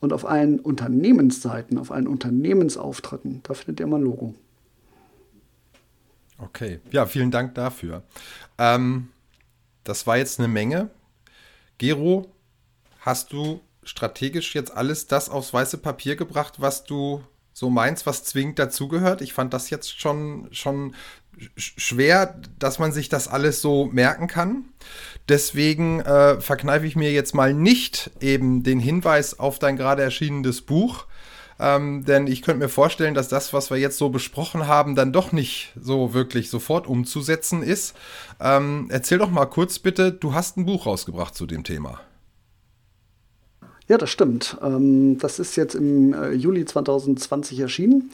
[0.00, 4.34] Und auf allen Unternehmensseiten, auf allen Unternehmensauftritten, da findet ihr mein Logo.
[6.38, 8.02] Okay, ja, vielen Dank dafür.
[8.58, 9.10] Ähm,
[9.84, 10.90] das war jetzt eine Menge.
[11.78, 12.26] Gero,
[13.02, 17.22] hast du strategisch jetzt alles das aufs weiße Papier gebracht, was du
[17.52, 19.20] so meinst, was zwingend dazugehört?
[19.20, 20.94] Ich fand das jetzt schon, schon
[21.56, 24.66] schwer, dass man sich das alles so merken kann.
[25.28, 30.62] Deswegen äh, verkneife ich mir jetzt mal nicht eben den Hinweis auf dein gerade erschienenes
[30.62, 31.06] Buch.
[31.58, 35.12] Ähm, denn ich könnte mir vorstellen, dass das, was wir jetzt so besprochen haben, dann
[35.12, 37.94] doch nicht so wirklich sofort umzusetzen ist.
[38.40, 42.00] Ähm, erzähl doch mal kurz bitte, du hast ein Buch rausgebracht zu dem Thema.
[43.92, 44.56] Ja, das stimmt.
[44.62, 48.10] Ähm, das ist jetzt im äh, Juli 2020 erschienen.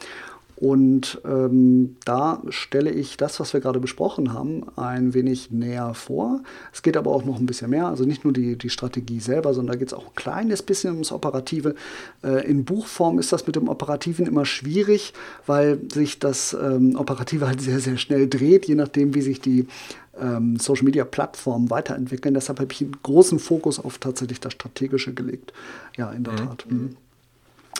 [0.57, 6.41] Und ähm, da stelle ich das, was wir gerade besprochen haben, ein wenig näher vor.
[6.73, 7.87] Es geht aber auch noch ein bisschen mehr.
[7.87, 10.91] Also nicht nur die, die Strategie selber, sondern da geht es auch ein kleines bisschen
[10.91, 11.75] ums Operative.
[12.25, 15.13] Äh, in Buchform ist das mit dem Operativen immer schwierig,
[15.45, 19.65] weil sich das ähm, Operative halt sehr, sehr schnell dreht, je nachdem, wie sich die
[20.21, 22.33] ähm, Social Media Plattformen weiterentwickeln.
[22.33, 25.53] Deshalb habe ich einen großen Fokus auf tatsächlich das Strategische gelegt.
[25.97, 26.37] Ja, in der mhm.
[26.37, 26.65] Tat.
[26.69, 26.97] Mhm.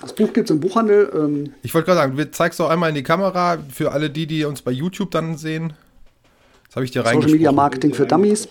[0.01, 1.11] Das Buch gibt es im Buchhandel.
[1.13, 4.27] Ähm ich wollte gerade sagen, du zeigst auch einmal in die Kamera für alle die,
[4.27, 5.73] die uns bei YouTube dann sehen.
[6.67, 8.47] Das habe ich dir Social Media Marketing für Dummies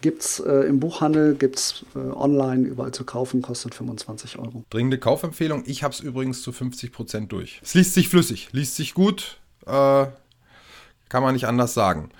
[0.00, 4.64] gibt es äh, im Buchhandel, gibt es äh, online überall zu kaufen, kostet 25 Euro.
[4.70, 5.64] Dringende Kaufempfehlung.
[5.66, 7.60] Ich habe es übrigens zu 50 Prozent durch.
[7.62, 10.06] Es liest sich flüssig, liest sich gut, äh,
[11.08, 12.10] kann man nicht anders sagen.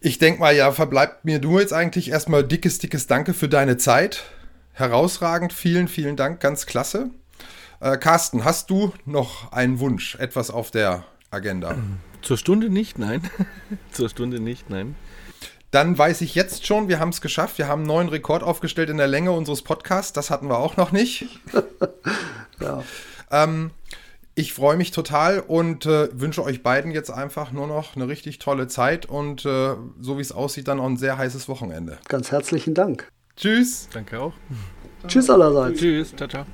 [0.00, 3.78] Ich denke mal, ja, verbleibt mir du jetzt eigentlich erstmal dickes, dickes Danke für deine
[3.78, 4.24] Zeit.
[4.72, 7.10] Herausragend, vielen, vielen Dank, ganz klasse.
[7.80, 11.76] Äh, Carsten, hast du noch einen Wunsch, etwas auf der Agenda?
[12.20, 13.22] Zur Stunde nicht, nein.
[13.92, 14.96] Zur Stunde nicht, nein.
[15.70, 17.58] Dann weiß ich jetzt schon, wir haben es geschafft.
[17.58, 20.12] Wir haben einen neuen Rekord aufgestellt in der Länge unseres Podcasts.
[20.12, 21.26] Das hatten wir auch noch nicht.
[22.60, 22.82] ja.
[23.30, 23.70] Ähm,
[24.38, 28.38] ich freue mich total und äh, wünsche euch beiden jetzt einfach nur noch eine richtig
[28.38, 31.98] tolle Zeit und äh, so wie es aussieht, dann auch ein sehr heißes Wochenende.
[32.06, 33.10] Ganz herzlichen Dank.
[33.36, 33.88] Tschüss.
[33.92, 34.34] Danke auch.
[35.08, 35.80] Tschüss allerseits.
[35.80, 36.14] Tschüss.
[36.14, 36.44] Ciao, ciao.